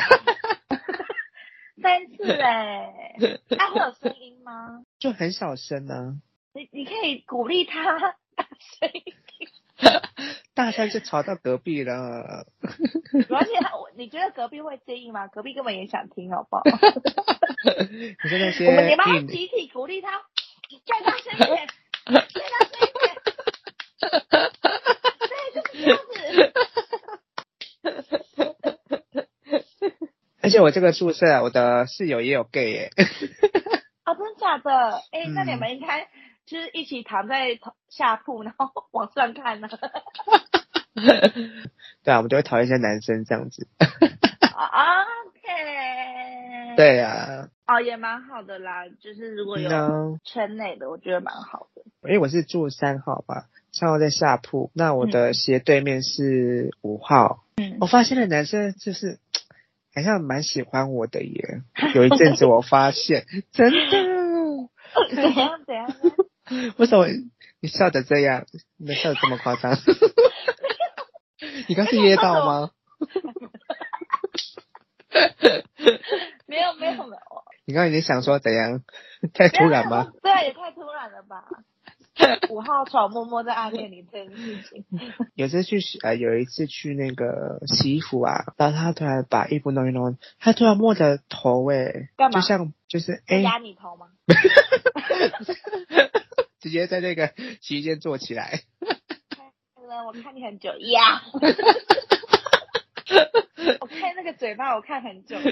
[1.82, 3.18] 三次哎，
[3.58, 4.84] 他会有声音吗？
[5.00, 6.20] 就很小声呢。
[6.54, 8.00] 你你可以鼓励他
[8.36, 8.48] 大
[8.80, 9.16] 声一点。
[10.54, 12.46] 大声就吵到隔壁了，
[13.30, 13.52] 而且
[13.96, 15.28] 你觉得隔壁会介意吗？
[15.28, 16.64] 隔壁根本也想听，好不好？
[18.26, 20.24] 那些，我们你们集体鼓励他，
[20.86, 21.68] 再大声一点，
[22.06, 23.16] 再大声一点，
[25.30, 26.16] 对，就是这样子。
[30.42, 32.90] 而且我这个宿舍，我的室友也有 gay 耶。
[34.04, 35.02] 啊，真的假的？
[35.12, 36.08] 哎、欸，那你们应该。
[36.48, 37.60] 就是一起躺在
[37.90, 39.70] 下铺，然后往上看呢。
[42.04, 43.68] 对啊，我们就会讨厌一些男生这样子。
[45.36, 46.76] OK。
[46.76, 47.50] 对啊。
[47.68, 51.84] 哦，也蛮好的啦，就是如果有圈内的，我觉得蛮好的。
[52.04, 57.44] 因为我是住三号吧，三号在下铺，那我的斜对面是五号。
[57.58, 57.78] 嗯。
[57.82, 59.20] 我发现了男生就是
[59.94, 61.62] 好像蛮喜欢我的耶。
[61.94, 64.18] 有一阵子我发现， 真的。
[65.14, 65.64] 怎样？
[65.66, 65.94] 怎样？
[66.78, 67.08] 为什么
[67.60, 68.46] 你笑得这样？
[68.78, 69.76] 你笑得这么夸张？
[71.68, 72.72] 你刚是噎到吗？
[76.46, 77.18] 没有没有没有。
[77.66, 78.82] 你刚刚已经想说怎样？
[79.34, 80.12] 太突然吗？
[80.22, 81.44] 对，也太突然了吧。
[82.50, 84.86] 五号床默默在暗恋你这件事情。
[85.36, 92.40] 有次去呃，有一次去那个洗衣服啊，然后他突然把衣服弄一弄，他突然摸着头诶，干嘛？
[92.40, 94.08] 就像就是哎，压你头吗？
[96.68, 98.60] 直接在那个 洗衣间坐起来。
[100.06, 101.22] 我看你很久呀。
[103.80, 105.52] 我看那个嘴巴，我看很久了。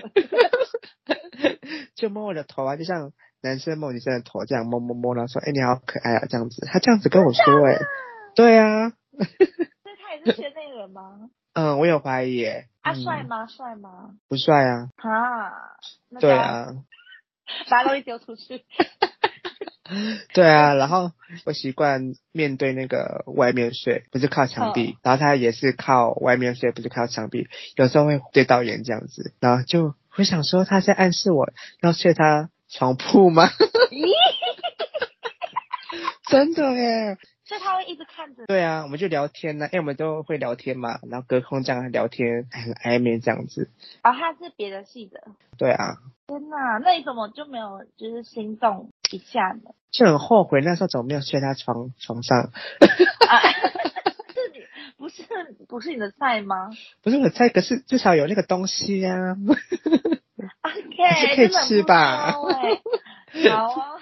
[1.95, 7.79] 就摸我的头啊，就像男生摸女生的头这样摸摸摸，然后说：“哎、欸，你好可爱啊！”这样子，他这样子跟我说、欸：“哎，
[8.35, 11.29] 对啊。”所以他也是圈内人吗？
[11.53, 12.67] 嗯，我有怀疑耶。
[12.81, 13.47] 啊，帅吗？
[13.47, 14.15] 帅吗？
[14.27, 14.89] 不帅啊。
[14.97, 15.51] 啊。
[16.19, 16.67] 对啊。
[17.69, 18.65] 把东西丢出去。
[20.33, 21.11] 对啊，然后
[21.45, 33.47] 我习惯面对那个外面睡，不是靠墙壁，哦、然后他也是靠外面睡，不是靠墙壁，有时候会对到眼这样子，然后就会想说他在暗示我要睡他床铺吗？
[36.27, 37.17] 真的耶！
[37.45, 38.47] 所以他会一直看着。
[38.47, 43.69] 对啊，我们就聊天呢，因为我们都会聊天嘛，然后隔空这样聊天，很暧昧这样子。
[44.01, 45.21] 啊、哦，他是别的系的。
[45.59, 45.97] 对啊。
[46.27, 49.71] 天哪，那你怎么就没有就是心动一下呢？
[49.91, 52.37] 就很后悔那时候怎么没有睡他床床上。
[52.39, 53.39] 啊、
[54.33, 54.59] 是你
[54.97, 55.23] 不是
[55.67, 56.69] 不是你的菜吗？
[57.01, 59.37] 不是我的菜，可是至少有那个东西呀、啊。
[60.63, 62.31] OK，还是可以吃吧？
[62.31, 63.95] 好啊。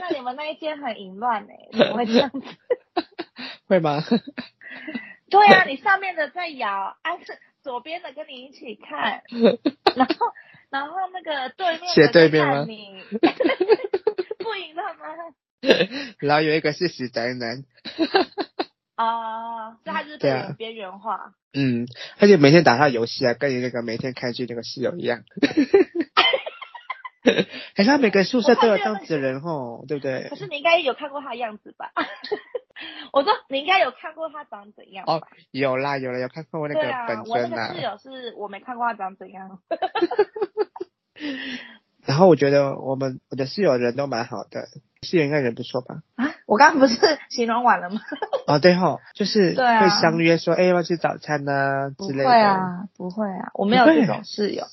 [0.00, 2.46] 那你们那一间很淫乱哎，怎么会这样子？
[3.68, 4.02] 会吗？
[5.30, 6.68] 对啊，你上面的在摇，
[7.02, 9.22] 啊是左边的跟你一起看，
[9.96, 10.14] 然后
[10.70, 12.64] 然后那个对面写对面吗，
[14.38, 15.06] 不赢他吗？
[16.18, 17.64] 然后有一个是死宅男。
[18.96, 21.32] 啊，这、uh, 他就是被边缘化。
[21.52, 21.86] 嗯，
[22.18, 25.22] 而且每天打他游戏啊，跟你那个每天看剧那个室友一样。
[27.76, 30.28] 好像每个宿舍都有这样子的人哦，对不对？
[30.28, 31.90] 可是你应该有看过他的样子吧？
[33.12, 37.48] 我说你应该有看过他长怎样哦，有啦有啦，有看过我那个本尊啊。
[37.48, 39.58] 我那个室友是我没看过他长怎样。
[42.04, 44.68] 然后我觉得我们我的室友人都蛮好的，
[45.02, 46.02] 室友应该人不错吧？
[46.14, 46.96] 啊，我刚刚不是
[47.30, 48.00] 形容完了吗？
[48.46, 52.24] 哦，对吼，就是会相约说，哎、啊，要不要吃早餐呢、啊、之类的。
[52.24, 54.64] 不会啊，不会啊，我没有这种室友。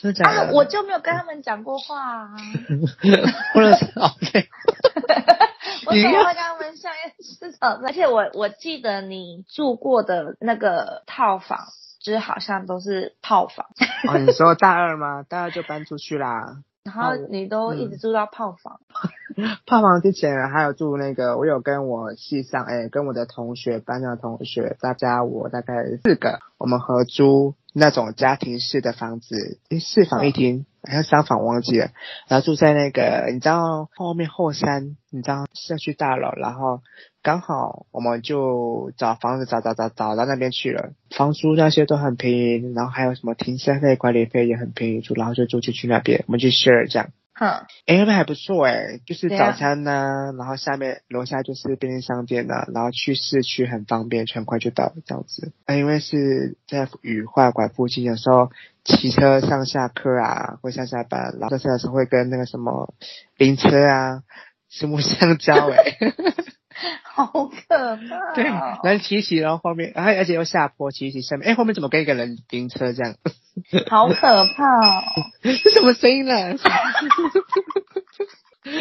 [0.00, 0.40] 真的假的？
[0.46, 2.30] 啊，我就没有跟他们讲过话啊。
[3.52, 4.48] 不能哦，对。
[5.86, 7.86] 我怎么会跟他们相约吃早餐？
[7.86, 11.66] 而且我我记得你住过的那个套房，
[12.02, 13.66] 就是好像都是套房。
[14.08, 15.24] 哦，你说大二吗？
[15.28, 16.58] 大二就搬出去啦。
[16.82, 18.80] 然后你都一直住到炮房。
[19.66, 27.54] 炮房之前还有住那个，我有跟我系上，哎，跟我的同学，班上的同学，大家我大概四个，我们合租。
[27.72, 31.90] 那种家庭式的房子，四房一厅，好像三房忘记了。
[32.26, 36.80] 然后住在那个，你知道后面后山，你知道社区大楼，然后
[37.22, 47.10] 刚好我们就找房子找找找找到那边去了，房租那些都很便宜，然后还有什么停车费、管理费也很便宜，住然后就住进去那边，我们去 share 这样。
[47.38, 47.48] 嗯，
[47.86, 55.52] 哎，那边还不错哎，就是早餐呢、啊，然后下面楼下就是便利商店呢、啊，然后去市区很方便，很快就到这样子。
[55.64, 58.50] 啊，因为是在雨化馆附近，有时候
[58.84, 62.92] 骑车上下课啊，或上下班，然后这时候会跟那个什么
[63.38, 64.22] 灵车啊
[64.68, 65.96] 四目相交哎。
[67.26, 68.34] 好可怕！
[68.34, 73.16] 对，然后骑骑，然后后面，然后而且又下坡，骑骑下面，哎，后面怎么跟一个人停车这样？
[73.88, 74.14] 好可
[74.54, 74.64] 怕
[74.98, 75.02] 哦！
[75.42, 76.52] 是什么声音呢？
[78.62, 78.78] 你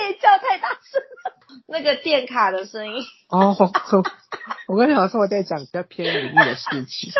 [0.00, 1.36] 也叫太大声了，
[1.68, 3.04] 那个电卡的声音。
[3.28, 3.56] 哦，
[4.66, 7.12] 我跟你讲说我在讲比较偏灵异的事情，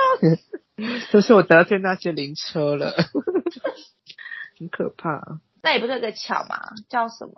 [1.10, 2.92] 就是我得罪那些灵车了，
[4.58, 5.20] 很可怕。
[5.62, 7.32] 那也不是有个桥嘛，叫什么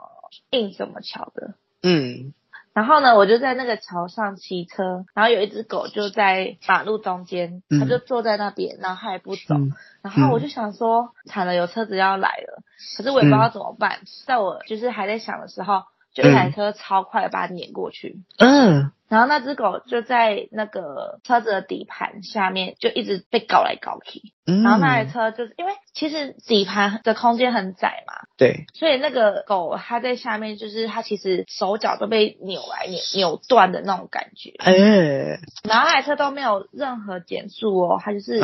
[0.50, 1.54] 硬什么桥的？
[1.84, 2.32] 嗯，
[2.72, 12.62] 然后呢，我就在那个桥上骑车，然后有一只狗就在马路中间，它就坐在那边，然后它也不走，嗯、然后我就想说，惨了，有车子要来了，
[12.96, 15.82] 可是我也不知道怎么办，嗯、在我就是还在想的时候，
[16.14, 18.90] 就一台车超快的把它碾过去，嗯。
[19.14, 24.20] 然后那只狗就在那个车子的底盘下面，就一直被搞来搞去。
[24.44, 24.64] 嗯。
[24.64, 28.14] 然后那台车就是因为其实底盘的空间很窄嘛。
[28.36, 28.66] 对。
[28.74, 34.50] 所以那个狗它在下面，就是它其实手脚都被扭来扭扭断的那种感觉。
[34.58, 35.38] 哎。
[35.62, 38.40] 然后那台车都没有任何减速哦，它就是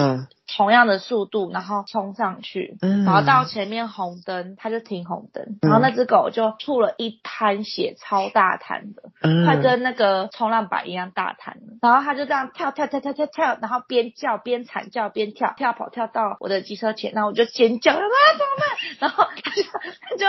[0.56, 2.76] 同样的速度，然后冲上去。
[2.80, 3.02] 嗯。
[3.04, 5.58] 然后到前面红灯，它就停红灯。
[5.62, 9.02] 然后那只狗就吐了一滩血，超大滩的。
[9.22, 9.44] 嗯。
[9.44, 18.98] 它跟那个冲浪板一样大弹，然后他就这样跳跳跳跳跳跳，然后边叫边惨叫边跳跳跑跳到我的机车前，然后我就尖叫，啊 怎么办？
[18.98, 20.26] 然后他就他就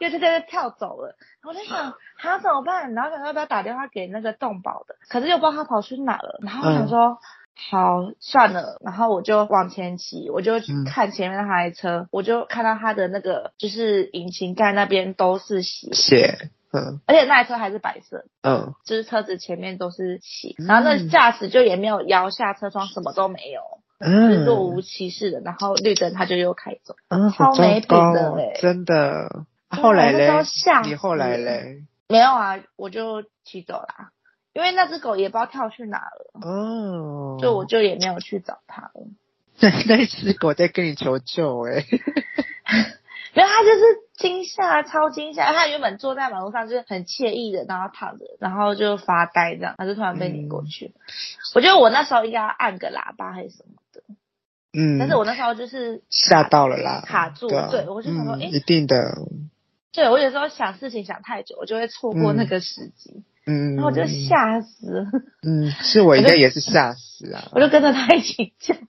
[0.00, 1.16] 又跳跳跳跳走了。
[1.42, 2.94] 我在想他怎么办？
[2.94, 6.38] 然后想要不要打电话给那个动保的，可是又不知道他跑去哪了。
[6.42, 7.16] 然后我想说、嗯、
[7.70, 10.54] 好算了，然后我就往前骑，我就
[10.86, 15.92] 看前面那台车，嗯、我就看到他的那个就是引擎盖那边都是血。
[15.92, 23.62] 血嗯，而且那台车还是白色，嗯，就是车子前面都是漆，然后那驾驶就也没有摇下车窗，什么都没有，
[24.00, 29.46] 嗯，是若无其事的，然后绿灯他就又开走，嗯，超没品的嘞，真的。
[29.68, 30.30] 后来嘞，
[30.84, 31.84] 你后来嘞？
[32.08, 34.10] 没有啊，我就骑走啦，
[34.52, 38.90] 因为那只狗也不知道跳去哪了，哦，就我就也没有去找它了。
[39.60, 41.84] 那那只狗在跟你求救哎。
[43.34, 43.82] 没有，他就是
[44.16, 45.52] 惊吓，超惊吓。
[45.52, 50.86] 他原本坐在马路上就是很惬意的，然后躺着，然后就发呆这样，他就突然被拧过去。
[50.86, 51.00] 嗯、
[51.54, 54.02] 我觉得我那时候应该要按个喇叭还是什么的。
[54.76, 59.02] 嗯，但是我那时候就是吓到了啦，卡住，对，我就想说，哎、嗯，一定的。
[59.92, 63.24] 对，我有时候想事情想太久，我就会错过那个时机。
[63.46, 65.06] 嗯，然后我就吓死了。
[65.46, 67.56] 嗯，是我应该也是吓死啊我！
[67.60, 68.74] 我就跟着他一起叫。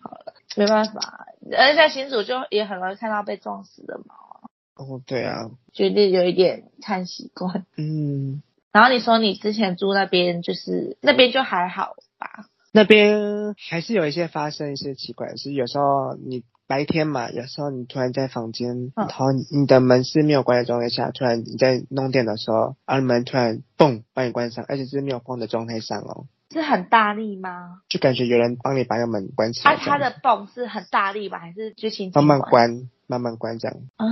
[0.00, 4.50] 好了，没办法，而且在新竹就也很容易看到被撞死的猫啊。
[4.76, 7.66] 哦，对啊，就是有一点看习惯。
[7.76, 12.46] 嗯，然后你说你之前住那边，就是那边就还好吧？
[12.72, 16.44] 那边还是有一些发生一些奇怪的事，有时候你。
[16.70, 26.26] 白天嘛，有时候你突然在房间，然后你的门是没有关的状态下，突然你在弄电脑的时候，而门突然嘣把你关上，而且是没有风的状态上哦。
[26.50, 27.80] 是很大力吗？
[27.88, 29.72] 就感觉有人帮你把那个门关起来。
[29.72, 33.76] 啊，它的泵是很大力吧，还是就轻轻慢慢关，慢慢关这样。
[33.96, 34.06] 啊，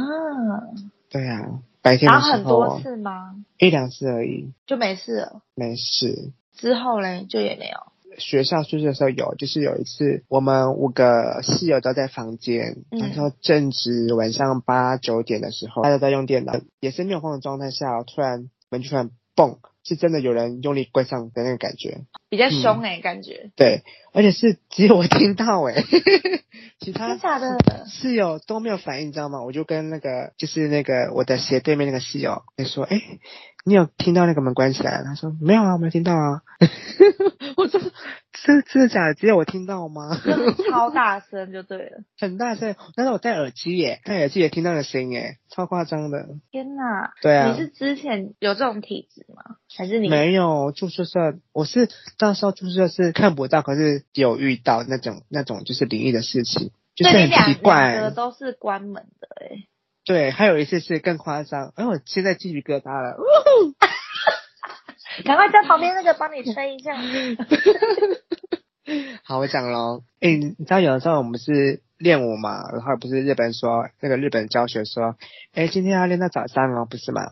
[1.10, 2.32] 对啊，白天的时候。
[2.32, 3.34] 很多次吗？
[3.58, 5.42] 一两次而已，就没事了。
[5.54, 6.32] 没事。
[6.54, 7.92] 之后嘞，就也没有。
[8.18, 23.50] 学校宿舍的时候有，就是有一次我们五个室友都在房间，然后正值晚上八九点的时候，大家在用电脑，也是没有风的状态下，突然门突然蹦，是真的有人用力关上的那个感觉，比较凶哎、欸嗯，感觉。
[23.56, 25.82] 对，而且是只有我听到哎、欸，
[26.78, 29.42] 其他的室友都没有反应，你知道吗？
[29.42, 33.00] 我就跟那个就是那个我的斜对面那个室友在说，哎。
[33.64, 35.02] 你有听到那个门关起来？
[35.04, 36.40] 他说没有啊，我没听到啊。
[37.58, 37.78] 我说
[38.32, 39.14] 真真的假的？
[39.14, 40.08] 只有我听到吗？
[40.70, 42.74] 超大声就对了， 很大声。
[42.94, 46.28] 但是我戴耳机耶，戴耳机也听到了声音耶，超夸张的。
[46.50, 47.12] 天哪！
[47.20, 49.56] 对啊，你是之前有这种体质吗？
[49.78, 51.38] 还是你没有住宿舍？
[51.52, 51.88] 我是
[52.18, 57.92] 到时候住宿舍是看不到，可是有遇到那种那种就是灵异的事情，就是很奇怪。
[57.92, 59.68] 两个都是关门的哎。
[60.04, 63.16] 对，还有一次是更夸张，哎，我现在鸡皮疙瘩了，
[65.24, 66.96] 赶快在旁边那个帮你吹一下。
[69.22, 75.14] 好，我讲喽，哎，你知道有的时候我们是练舞嘛，然后不是日本说那个日本教学说，
[75.54, 77.30] 哎，今天要练到早上哦，不是吗？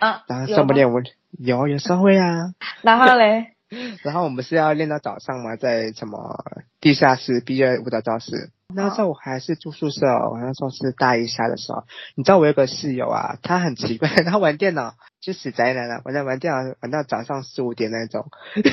[0.00, 1.00] 啊，然后上不练舞，
[1.38, 2.52] 有有时候会啊。
[2.82, 3.52] 然后嘞？
[4.04, 6.44] 然后我们是要练到早上嘛，在什么
[6.84, 8.50] 地下室毕业舞蹈教室。
[8.74, 11.84] 那时候我还是住宿舍，哦我那时候是大一下的时候。
[12.14, 18.26] 你知道我有个室友啊，他很奇怪， 他玩电脑就死宅男了，玩在玩电脑玩到早上四五点那种。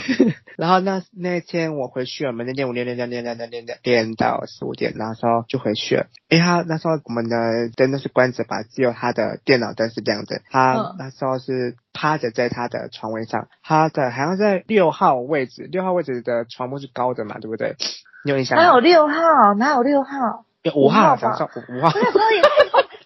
[0.57, 6.07] 然后那那天我回去了，我们练舞练练练练练练练练到四五点，然后就回去了。
[6.29, 10.41] 哎，他那时候我们的灯都是关着吧，只有他的电脑灯是亮着。
[10.49, 17.75] 他那时候是趴着在他的床位上，他的好像在六号位置，六号位置的床铺是高的嘛，对不对？
[18.23, 18.57] 你有印象？
[18.57, 19.53] 哪有六号？
[19.55, 20.45] 哪有六号？
[20.63, 21.87] 有五号，早上五号。
[21.87, 22.41] 我那时候也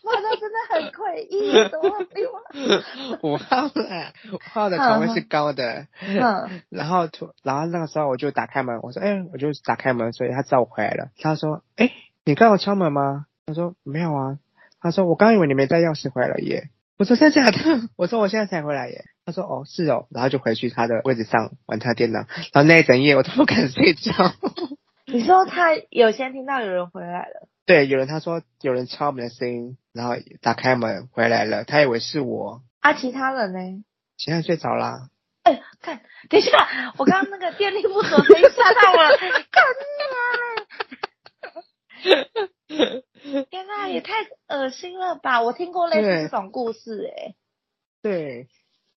[0.04, 3.20] 哇，那真的很诡异，怎么六号？
[3.24, 5.88] 五号哎，五号的床位是高的。
[6.02, 6.62] 嗯。
[6.70, 11.94] 然后突，然后那个时候我就打开门，我说：“哎、欸，我就打开门，所以他知道我回来了。”他说：“哎、欸，
[12.26, 14.38] 你刚有敲门吗？”他说：“没有啊。”
[14.82, 17.58] 他说：“我刚以为你没带钥匙回来了耶。”我说：“真的假的？”
[17.96, 22.20] 我说：“我现在才回来耶。”他说：“哦，是哦。”然后就回去他的位置上玩他电脑，
[22.52, 24.12] 然后那一整夜我都不敢睡觉。
[25.14, 27.48] 你说他有先听到有人回来了？
[27.66, 32.62] 对，有人他说有人敲门的声音，然后打开门回来了，他以为是我。
[32.80, 33.84] 啊，其他人呢？
[34.18, 35.10] 其他人睡着啦。
[35.44, 39.18] 哎、欸，看，等一下，我刚刚那个电力不足声音吓到我了，
[39.52, 39.90] 看你
[42.08, 43.44] 啊！
[43.50, 44.14] 天哪，也太
[44.48, 45.42] 恶心了吧！
[45.42, 47.36] 我听过类似这种故事、欸，哎。
[48.02, 48.48] 对。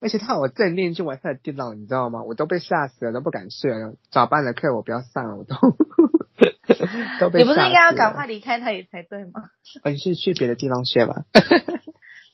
[0.01, 2.23] 而且他有正练就玩他的电脑，你知道吗？
[2.23, 3.95] 我都被吓死了，都不敢睡了。
[4.11, 5.55] 早班的课我不要上了，我都
[7.19, 7.39] 都被。
[7.39, 9.49] 你不是应该要赶快离开他也才对吗？
[9.85, 11.25] 你是去别的地方睡吧？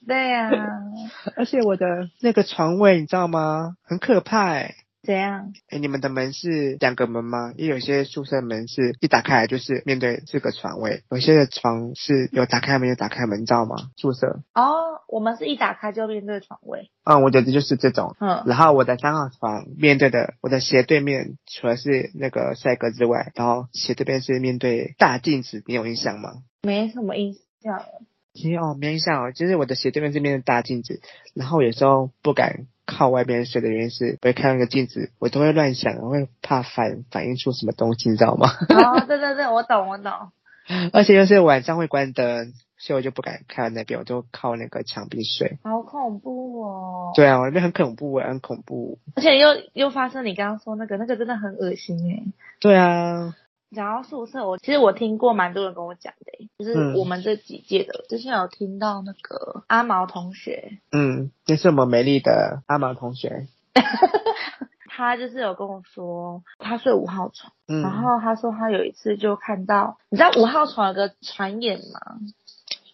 [0.08, 0.68] 对呀、啊。
[1.36, 1.86] 而且我的
[2.22, 3.76] 那个床位，你知道吗？
[3.84, 4.76] 很可怕哎。
[5.06, 5.54] 怎样？
[5.70, 7.54] 哎，你们的门是两个门吗？
[7.58, 13.76] 因为有些宿舍门是一打开来就是面对这个床位，有些的床是有打开门有打开门，你知道吗？
[13.96, 14.42] 宿舍。
[14.54, 16.90] 哦，我们是一打开就面对床位。
[17.04, 18.16] 嗯，我觉得就是这种。
[18.20, 18.44] 嗯。
[18.46, 26.32] 然后我的三号床面对的，我的斜对面除了是那个帅哥之外，然后斜对面是面对大镜子，你有印象吗？
[26.64, 27.84] 没什么印象。
[28.36, 31.02] 其实哦，没印象哦，就是我的斜对面这边的大镜子，
[31.34, 32.68] 然后有时候不敢。
[32.88, 38.48] 靠外边睡的原因是，我会看那个镜子，我都会乱想，我会怕反反映出什么东西，你知道吗？
[38.70, 40.12] 哦，对对对，我懂我懂。
[40.94, 45.58] 而且又是晚上会关灯，所以我就不敢看那边，我就靠那个墙壁睡。
[45.64, 47.12] 好恐怖哦！
[47.16, 49.00] 对啊，我那边很恐怖，很恐怖。
[49.16, 52.24] 而且又又发生你刚刚说那个，那个真的很恶心诶。
[52.60, 53.36] 对啊。
[53.76, 63.48] 讲到宿舍，我其实我听过蛮多人跟我讲的，就是我们这几届的，嗯、之前有听到那个阿毛同学，嗯，就是我们美丽的阿毛同学，
[64.90, 72.18] 他就是有跟我说，他睡五号床，嗯，然后他说他有一次就看到，你知道五号床有个传言吗？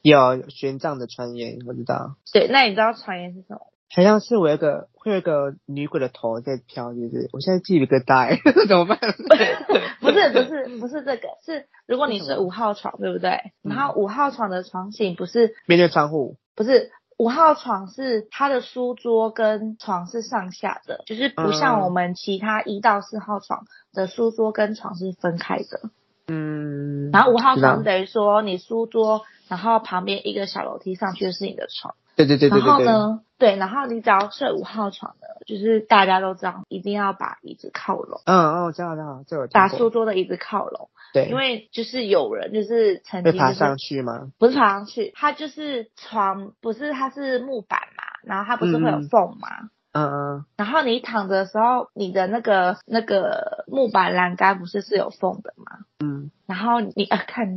[0.01, 2.15] 有玄奘的传言，我知道。
[2.33, 3.70] 对，那你知道传言是什么？
[3.93, 8.39] 好像是我有个会有一个女鬼的头在飘，就是我现在记了个带，
[8.69, 8.97] 怎么办？
[9.99, 13.51] 不是不是不是这个，是如果你是五号床，对不对？
[13.61, 25.89] 然后五号床的床型不是面对窗户，不是五号床是它的书桌跟床是上下的，就是不像我们其他一到四号床的书桌跟床是分开的。
[26.27, 27.11] 嗯。
[27.11, 31.93] 然后五号床等于说你书桌，然后旁边一个小楼梯上去是你的床。
[32.25, 32.67] 对对对对对。
[32.67, 33.21] 然后呢？
[33.37, 38.21] 对，然后你只要睡五号床的，就是大家都知道，一定要把椅子靠拢。
[38.25, 40.89] 嗯哦，这样这样，这个把书桌的椅子靠拢。
[41.11, 44.31] 对，因为就是有人就是曾经、就是、爬上去吗？
[44.37, 49.69] 不是爬上去，它就是床，不是它是木板嘛，然后它不是会有缝嘛。
[49.91, 50.45] 嗯嗯。
[50.55, 55.79] 然后你躺着的时候，你的那个那个木板栏杆不是是有缝的吗？
[55.99, 56.29] 嗯。
[56.45, 57.47] 然后你啊，看。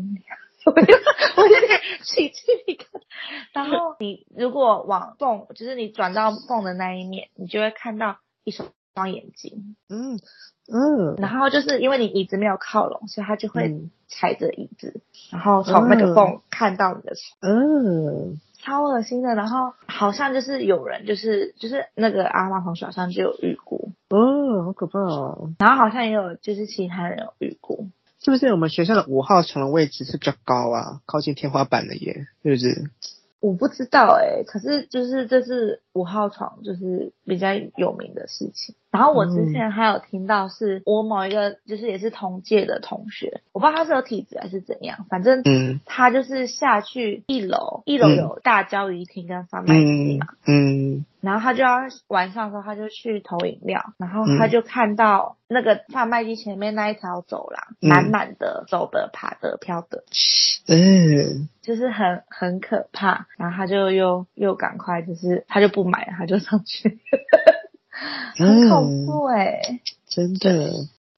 [0.67, 0.97] 我有
[1.37, 3.03] 我有点起鸡皮疙瘩。
[3.53, 9.77] 然后你如果往缝，就是你转到缝的那一面，你就会看到一双双眼睛。
[9.89, 10.19] 嗯
[10.73, 11.17] 嗯。
[11.19, 15.03] 然后就是因为你椅子没有靠拢，所以他就会踩着椅子，嗯、
[15.33, 17.53] 然后从那个缝看到你的床。
[17.55, 18.41] 嗯。
[18.65, 19.35] 超恶心的。
[19.35, 23.91] 然后好像就是有人，就是就是那个阿妈同学好像就有遇过。
[24.09, 25.51] 哦，好可怕哦。
[25.59, 27.85] 然后好像也有就是其他人有遇过。
[28.25, 32.27] 是不是我们学校的五号床的位置是比较高啊，靠近天花板的耶？
[32.43, 32.91] 是不是？
[33.41, 38.75] 我不知道哎、欸，可是就是这是五号床，就是比较有名的事情。
[38.91, 60.05] 然后我之前还有听到，是我某一个就是也是同届的同学，我不知道他是有体质还是怎样，反正嗯，他就是下去一楼，一楼有大交谊厅跟贩卖机嘛，嗯，然后他就要晚上的时候他就去投饮料，然后他就看到那个贩卖机前面那一条走廊满满的走的、爬的、飘的，
[60.69, 67.01] 嗯，就是很很可怕，然后他就又又赶快就是他就不买了，他就上去。
[68.37, 69.61] 很恐怖哎、欸。
[69.71, 70.71] 嗯，真的。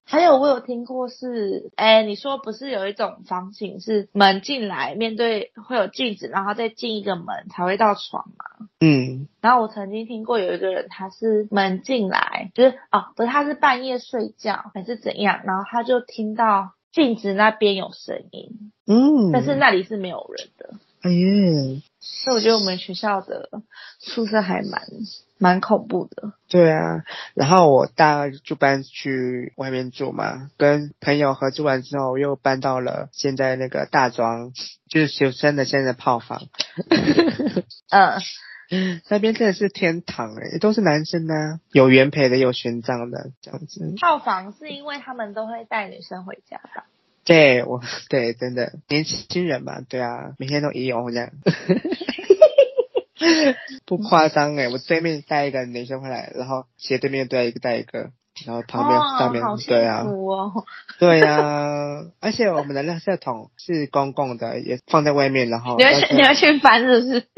[0.08, 8.68] 还有我有听过是，哎、欸，你说不是有一种房型是门进来面对会有镜子，然后再进一个门才会到床吗？
[8.78, 9.26] 嗯。
[9.40, 20.74] 然后我曾经听过有一个人，他是门进来，就是哦，不是，他是半夜睡觉还是怎样，然后他就听到镜子那边有声音，嗯，但是那里是没有人的。
[21.06, 23.48] 哎呀，所以我觉得我们学校的
[24.00, 24.82] 宿舍还蛮
[25.38, 26.32] 蛮恐怖的。
[26.48, 27.04] 对啊，
[27.34, 34.52] 然后我大二就搬去外面住嘛，跟朋友合租完之后，又搬到了现在那个大庄，
[34.88, 36.42] 就是学生的现在的炮房。
[37.90, 38.20] 嗯，
[39.08, 43.94] 那边真的是天堂诶，都是男生啊，有原配的，有玄奘的这样子。
[44.00, 46.86] 套房是因为他们都会带女生回家吧？
[47.26, 51.30] 对，我对真的年轻人嘛，对啊，每天都一样这样，
[53.84, 58.10] 不夸张诶，我对面带一个女生回来，然后斜对面对一个带一个，
[58.46, 60.64] 然后旁边、哦、上面对啊，哦、
[61.00, 67.26] 对啊，而且我们的垃圾桶是公共的，也放在外面，然后你要去你要去翻是不是？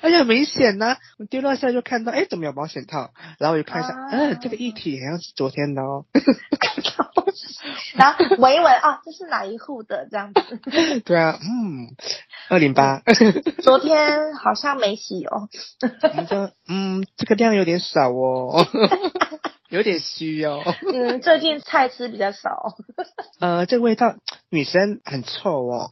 [0.00, 3.10] 而且很明显呢、啊，我丢落下就看到，哎，怎么有保险套？
[3.38, 6.06] 然后我就看一下，嗯、啊，这个液体好像是昨天的哦。
[7.94, 10.40] 然后闻一闻啊，这是哪一户的这样子？
[11.04, 11.94] 对啊，嗯，
[12.48, 13.02] 二零八。
[13.62, 15.48] 昨天好像没洗哦。
[16.14, 18.66] 你说，嗯，这个量有点少哦，
[19.68, 20.62] 有点虚哦。
[20.92, 22.74] 嗯，最近菜吃比较少。
[23.40, 24.16] 呃，这个味道，
[24.50, 25.90] 女生很臭哦。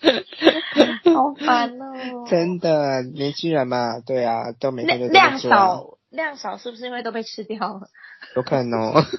[1.14, 2.26] 好烦哦！
[2.28, 7.88] 真的，年轻人嘛，对啊，都每天都量少，量少是不是因为都被吃掉了？
[8.36, 9.04] 有可能哦。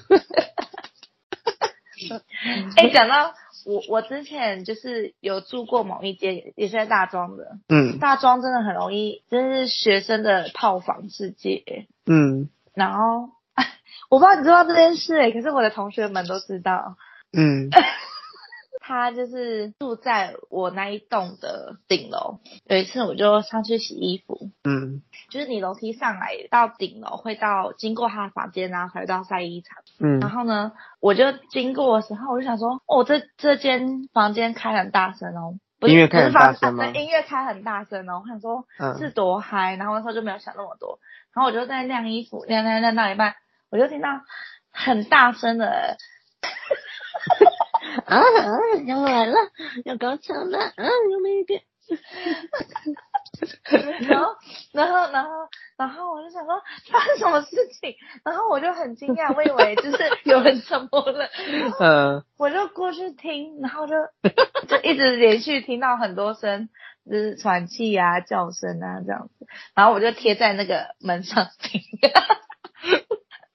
[2.76, 3.32] 哎、欸，讲到
[3.64, 7.58] 我，我之前就是有住过某一间，也是在大庄的。
[7.68, 7.98] 嗯。
[8.00, 11.86] 大庄真的很容易，真是学生的套房世界。
[12.06, 12.48] 嗯。
[12.74, 13.30] 然后，
[14.10, 16.96] 我不知道你知道这件事哎，可是我的同学们都知道。
[17.32, 17.70] 嗯。
[18.92, 22.38] 他就是住在我那一栋的顶楼。
[22.66, 36.86] 有一次我就上去洗衣服，嗯，就是你楼梯上来到顶楼会到经过他的房间，然后才会到晒衣场，嗯，然后呢，我就经过的时候，我就想说，哦，这这间房间开很大声哦，不是，音乐开很大声吗？
[36.94, 38.66] 音乐开很大声哦，我想说，
[38.98, 40.98] 是多嗨，然后那时候就没有想那么多，
[41.34, 43.34] 然后我就在晾衣服，晾晾晾到一半，
[43.70, 44.08] 我就听到
[44.70, 45.96] 很大声的。
[48.06, 48.58] 啊啊！
[48.86, 49.36] 要来了，
[49.84, 50.58] 要高潮了！
[50.58, 50.72] 啊，
[51.10, 51.62] 有没有一点？
[54.08, 54.36] 然后，
[54.72, 55.30] 然后，然后，
[55.76, 61.28] 然后我就想说发生什么事情，然后我就很惊讶，我以为就是有人怎么了，
[61.80, 63.94] 嗯，我就过去听，然后就
[64.68, 66.68] 就一直连续听到很多声，
[67.10, 71.80] 就是喘气啊、叫声啊这样子，然后我就贴在那个门上听。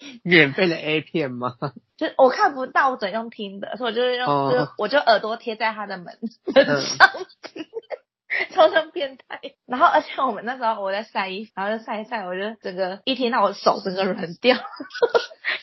[0.23, 1.53] 免费的 A 片吗？
[1.97, 6.05] 就我看不到，我只能用听的，所以我就是用，哦、就我就耳朵贴在他的门
[6.53, 7.09] 门 上
[7.41, 7.65] 听，
[8.51, 9.39] 超像变态。
[9.65, 14.57] 然后而且我们那时候我在晒衣服，然后就晒一晒，我就整个一听到我手整个软掉，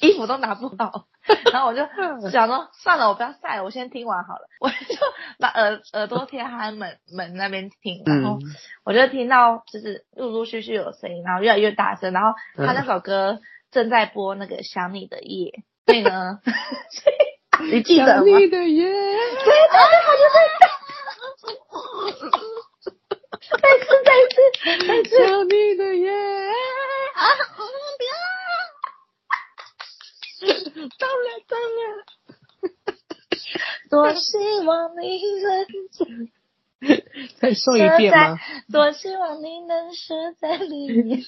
[0.00, 1.06] 衣服都拿不到。
[1.52, 1.86] 然后我就
[2.30, 4.48] 想说算了，我不要晒了，我先听完好了。
[4.58, 4.74] 我就
[5.38, 8.38] 把耳耳朵贴他的门门那边听，然后
[8.84, 13.38] 我就听到就是陆陆续续有声音，然后越来越大声，然后他那首歌。
[13.74, 16.38] 正在播那个想你的夜， 所以呢，
[17.72, 18.12] 你记得吗？
[18.14, 18.96] 想你的夜，对，
[19.68, 19.84] 他
[20.16, 20.38] 就在，
[23.60, 24.36] 再次再次
[24.86, 27.20] 再次想你的夜啊！
[27.58, 28.14] 不要，
[30.98, 31.82] 到了到了，
[33.90, 34.70] 多希望
[35.00, 35.02] 你
[35.42, 35.66] 能
[37.40, 38.38] 再说一遍吗？
[38.70, 41.20] 多希望你能舍在里面。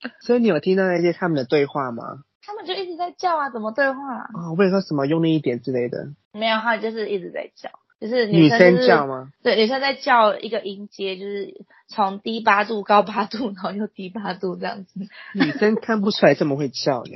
[0.20, 2.04] 所以你有听到那些他们的对话吗？
[2.42, 3.98] 他们就一直在叫啊，怎么对话？
[4.34, 6.08] 哦，为了说什么用力一点之类的？
[6.32, 7.68] 没有，他就是一直在叫，
[8.00, 9.30] 就是女生，就是，女生叫吗？
[9.42, 15.00] 对，女生在叫一个音阶，就是从低八度、高八度，然后又低八度这样子。
[15.34, 17.10] 女生看不出来这么会叫呢。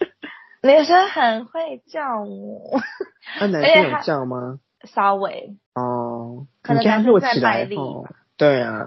[0.62, 2.80] 女生很会叫我。
[3.40, 4.60] 那 男生有叫吗？
[4.84, 5.56] 稍微。
[5.74, 6.46] 哦。
[6.62, 7.76] 可能男生在卖力。
[8.36, 8.82] 对啊。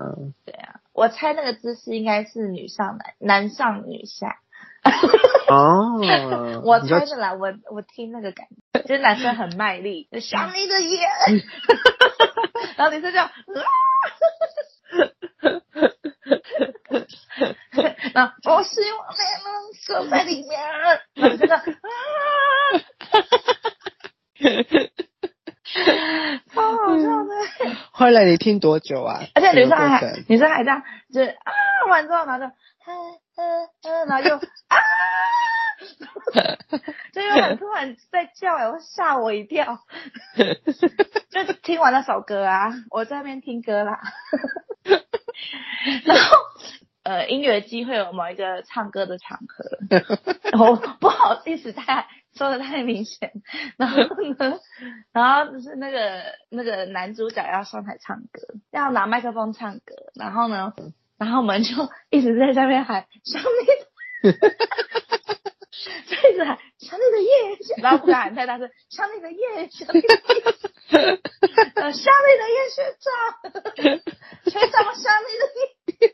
[0.46, 0.80] 对啊。
[0.94, 4.38] 我猜那个姿势应该是女上男，男上女下。
[5.50, 6.00] 哦，
[6.64, 11.10] 我猜的啦，我我听那个感觉，就是男生很卖力，想你的眼，
[12.78, 13.32] 然后女生就，啊，
[18.14, 20.60] 然后我希望你能锁在里面，
[21.16, 21.66] 然后就这样啊。
[26.54, 27.30] 超好笑的。
[27.96, 29.22] 后来你听多久啊？
[29.36, 30.82] 而且女生还女生还这样，
[31.14, 31.54] 就是啊，
[31.90, 34.78] 完之后然后就，嗯嗯嗯，然后就啊，
[37.14, 39.80] 就有人突然在叫，哎，我吓我一跳。
[41.30, 44.00] 就听完那首歌啊，我在那边听歌啦。
[46.04, 46.38] 然后
[47.04, 49.64] 呃，音乐机会有某一个唱歌的场合，
[50.58, 52.08] 我不好意思太。
[52.36, 53.32] 说的太明显，
[53.78, 53.98] 然后
[54.38, 54.60] 呢，
[55.12, 60.74] 然后就是那个那个男主角要上台唱歌，要拿麦克风唱歌，然后呢，
[61.18, 61.70] 然后我们就
[62.10, 64.32] 一直在下面喊想你，
[66.08, 71.20] 就 一直喊想你的夜，然后不敢喊太大声，想你的夜，想你的夜，
[71.76, 73.10] 呃，想你的夜学长，
[74.46, 75.44] 学长想你的
[76.00, 76.14] 夜，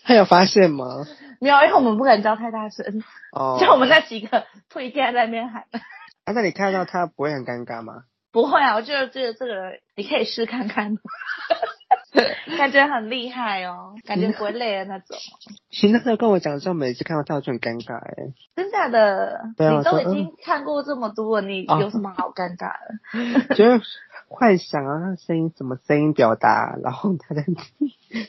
[0.04, 1.06] 他有发现吗？
[1.40, 3.02] 没有，因为我们不敢叫太大声。
[3.32, 3.56] 哦。
[3.60, 5.64] 像我们那几个退天在那边喊。
[6.24, 8.04] 啊，那你看到他不会很尴尬吗？
[8.32, 10.98] 不会啊，我觉得这个这个你可以试看看，
[12.58, 15.16] 感觉很厉害哦，感觉不会累的那种。
[15.82, 18.34] 你那时候跟我讲的时候，每次看到他就很尴尬哎。
[18.54, 19.38] 真的假的？
[19.38, 19.78] 啊。
[19.78, 22.72] 你都已经看过这么多了，你有什么好尴尬
[23.48, 23.54] 的？
[23.54, 23.80] 就是
[24.28, 27.42] 幻想啊，那声音怎么声音表达，然后他在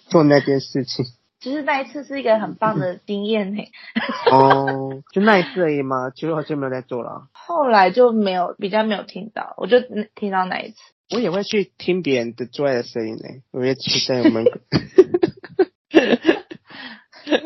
[0.08, 1.06] 做那件事情。
[1.40, 3.64] 其实那一次是一个很棒的经验呢。
[4.32, 6.10] 哦，就那一次而已吗？
[6.10, 7.28] 之后就没有再做了。
[7.32, 9.80] 后来就没有，比较没有听到，我就
[10.16, 10.78] 听到那一次。
[11.12, 14.46] 我也会去听别人的做爱的声音呢，我也去在我们。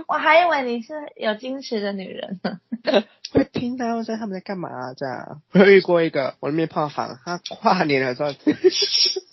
[0.07, 2.59] 我还以为你是有矜持的女人呢。
[3.33, 4.93] 会听到我说他们在干嘛啊？
[4.95, 5.41] 这样。
[5.53, 8.33] 我有遇过一个，我那边泡房，他跨年的时候。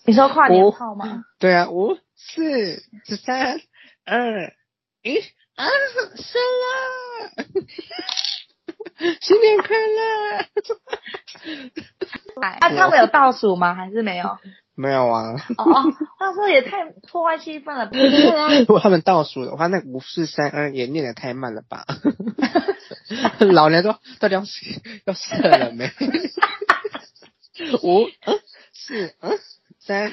[0.05, 1.25] 你说跨年泡吗？
[1.39, 3.61] 对啊，五四十三。
[4.09, 4.55] 二，
[5.03, 5.19] 一，
[5.55, 5.69] 啊，
[6.17, 7.37] 生了，
[9.21, 10.39] 新年快乐！
[12.41, 13.75] 啊，他们有倒数吗？
[13.75, 14.39] 还是没有？
[14.75, 15.33] 没有啊。
[15.59, 17.91] 哦哦，他说也太破坏气氛了。
[18.61, 21.85] 如果他们倒数的话，那五四三二也念得太慢了吧？
[23.53, 24.43] 老人都到底要
[25.05, 25.91] 要射了没？
[27.83, 28.07] 五，
[28.73, 29.39] 四，嗯
[29.81, 30.13] 三。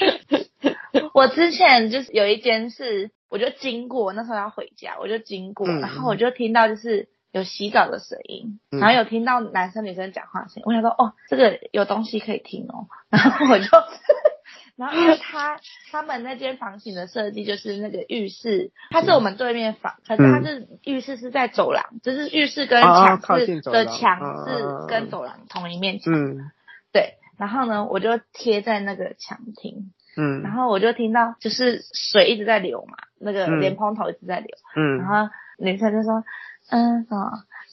[1.14, 13.64] 我之前就是有一间是，我就经过，那时候要回家，我就经过，嗯、然后我就听到就是有洗澡的声音，嗯、然后有听到男生女生讲话的声音，我想说哦，这个有东西可以听哦，然后我就，
[14.76, 26.50] 然后因为他他们那间房型的设计就是那个浴室，它是我们对面房，可是它是浴室是在走廊，就是浴室跟墙是的墙是跟走廊同一面墙，嗯，
[26.92, 27.14] 对。
[27.38, 36.22] 然后呢，我就贴在那个墙听，嗯，然后我就听到就是水一直在流嘛，那个莲蓬头一直在流，嗯，然后女生就说，
[36.70, 37.30] 嗯，什么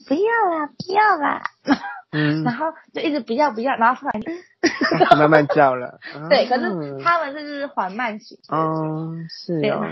[0.08, 1.44] 不要啦，不要啦，
[2.12, 4.22] 嗯， 然后就一直不要不要，然后突然
[5.20, 6.00] 慢慢叫了，
[6.30, 9.86] 对，可是他们就是缓慢型，哦，是哦，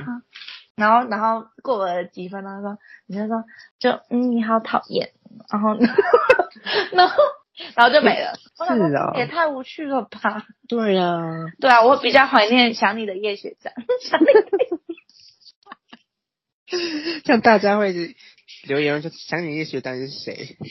[0.76, 3.43] 然后然后过了几分钟说，女生说
[3.80, 5.11] 就嗯你好讨厌，
[5.51, 5.76] 然后
[6.93, 7.15] 然后。
[7.75, 10.45] 然后就没了，是啊，也太无趣了吧？
[10.67, 11.19] 对呀，
[11.59, 14.43] 对啊，我比较怀念想你的叶学长， 想你的，
[17.25, 18.15] 像大家会
[18.67, 20.57] 留言说想你叶学长是谁？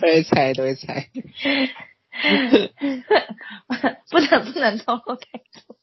[0.00, 1.10] 都会猜，都会猜，
[4.10, 5.76] 不能不能透露太多。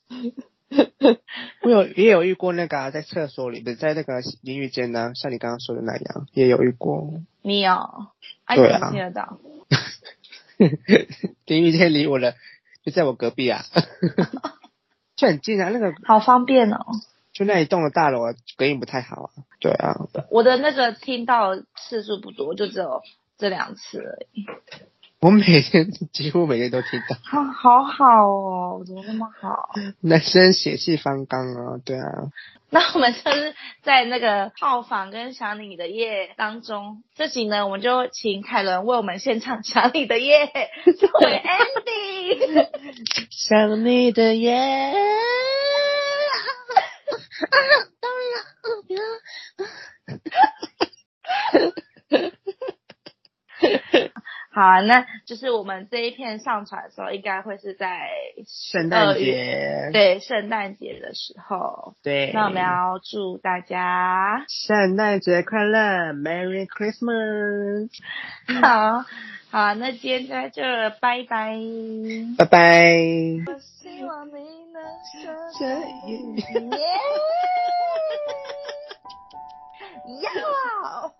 [1.62, 7.14] 我有也有遇过那个、啊、在厕所里的，在那个淋浴间呢，像你刚刚说的那样，也有遇过。
[7.42, 7.72] 你有？
[8.56, 8.92] 对啊。
[8.92, 9.40] 听得到。
[11.46, 12.36] 淋浴间离我的，
[12.84, 13.64] 就在我隔壁啊，
[15.16, 15.94] 就很近啊，那个。
[16.06, 16.86] 好方便哦。
[17.34, 19.30] 就那一栋的大楼啊，隔音不太好啊。
[19.60, 19.96] 对啊。
[20.30, 23.02] 我的那个听到次数不多，就只有
[23.38, 24.46] 这两次而已。
[25.24, 29.70] 我每天几乎每天都听到，好好好哦，怎么那么好？
[30.04, 32.06] 男生血气方刚啊，对啊。
[32.70, 40.46] 那我们就是在那个套房跟想你的夜当中，这集呢，我们就请凯伦为我们献唱想你的夜
[41.00, 42.68] 作为 ending。
[43.30, 44.54] 想你的夜。
[44.54, 44.94] 啊，
[48.02, 48.44] 当然
[54.54, 58.08] 好啊，那就是我们这一片上传的时候，应该会是在
[58.48, 61.96] 圣诞节，对，圣诞节的时候。
[62.04, 67.90] 对，那我们要祝大家圣诞节快乐，Merry Christmas。
[68.62, 69.04] 好，
[69.50, 71.58] 好，那今天就在这，拜拜，
[72.38, 72.94] 拜拜。
[73.48, 74.34] 我希望你
[74.72, 74.84] 能
[75.20, 76.78] 圣诞节，
[80.22, 81.12] 要。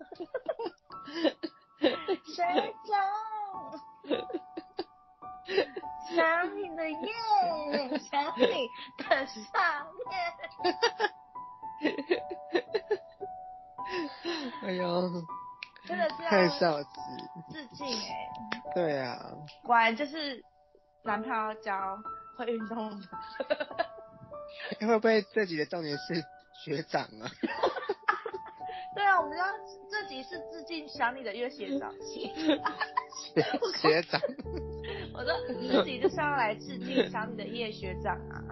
[1.84, 2.42] 学
[2.86, 2.92] 长，
[6.14, 8.42] 想你的夜，想你
[8.98, 10.10] 的上面。
[14.62, 14.82] 哎呦，
[15.86, 16.88] 真的是太少子
[17.52, 18.28] 致敬哎。
[18.74, 19.18] 对啊，
[19.62, 20.42] 果然就是
[21.02, 21.98] 男朋友教
[22.38, 23.06] 会运动的。
[24.80, 26.24] 会不会这集的重点是
[26.64, 27.28] 学长啊？
[28.94, 29.44] 对啊，我们要
[29.90, 33.42] 这集是致敬想你的叶学长， 学
[33.80, 34.20] 学长。
[35.12, 35.32] 我说
[35.68, 38.42] 这集就是要来致敬想你的叶学长啊！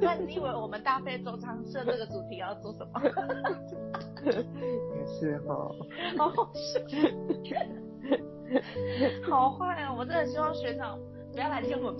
[0.00, 3.00] 那你以为我们大费周章设这个主题要做什么？
[4.24, 5.74] 也是哈、哦，
[6.18, 6.80] 好好笑，
[9.30, 9.94] 好坏啊！
[9.96, 10.98] 我真的希望学长
[11.32, 11.96] 不要来听我们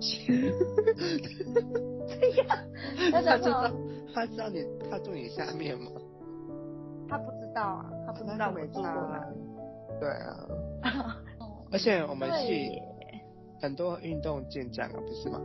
[0.00, 1.56] podcast。
[2.06, 2.64] 对呀，
[3.12, 3.70] 他知道
[4.14, 5.90] 他知道你他住你下面吗？
[7.08, 8.90] 他不知道啊，他不知道没住过。
[10.00, 10.46] 对啊，
[11.72, 12.80] 而且我们系
[13.60, 15.40] 很多运动健将啊，不是吗？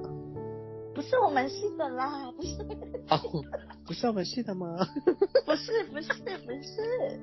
[0.94, 2.62] 不是我们系的啦，不是。
[3.10, 3.18] 哦，
[3.88, 4.76] 不是我们系的吗？
[5.46, 7.20] 不是不是不是，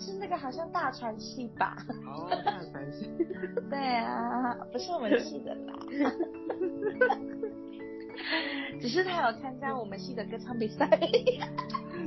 [0.00, 1.76] 是那个好像大传系吧？
[2.06, 3.10] 哦，大传系。
[3.70, 5.74] 对啊，不是我们系的啦。
[8.80, 10.88] 只是他有参加我们系的歌唱比赛，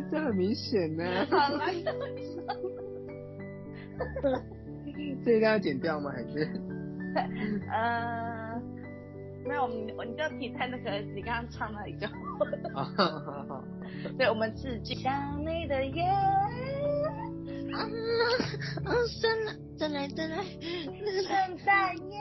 [0.10, 1.04] 这很明显呢。
[1.30, 1.66] 好了，
[5.24, 6.12] 这一定要剪掉吗？
[6.12, 6.50] 还是？
[7.72, 8.62] 呃，
[9.46, 12.14] 没有，我们你就提在那个你刚刚唱那里就好。
[12.84, 13.64] 好好好。
[14.18, 14.98] 对，我们致敬。
[15.00, 16.04] 想你的夜，
[17.74, 17.78] 啊
[18.86, 18.88] 啊，
[19.22, 20.44] 再来再来再来，
[21.24, 22.14] 圣诞夜。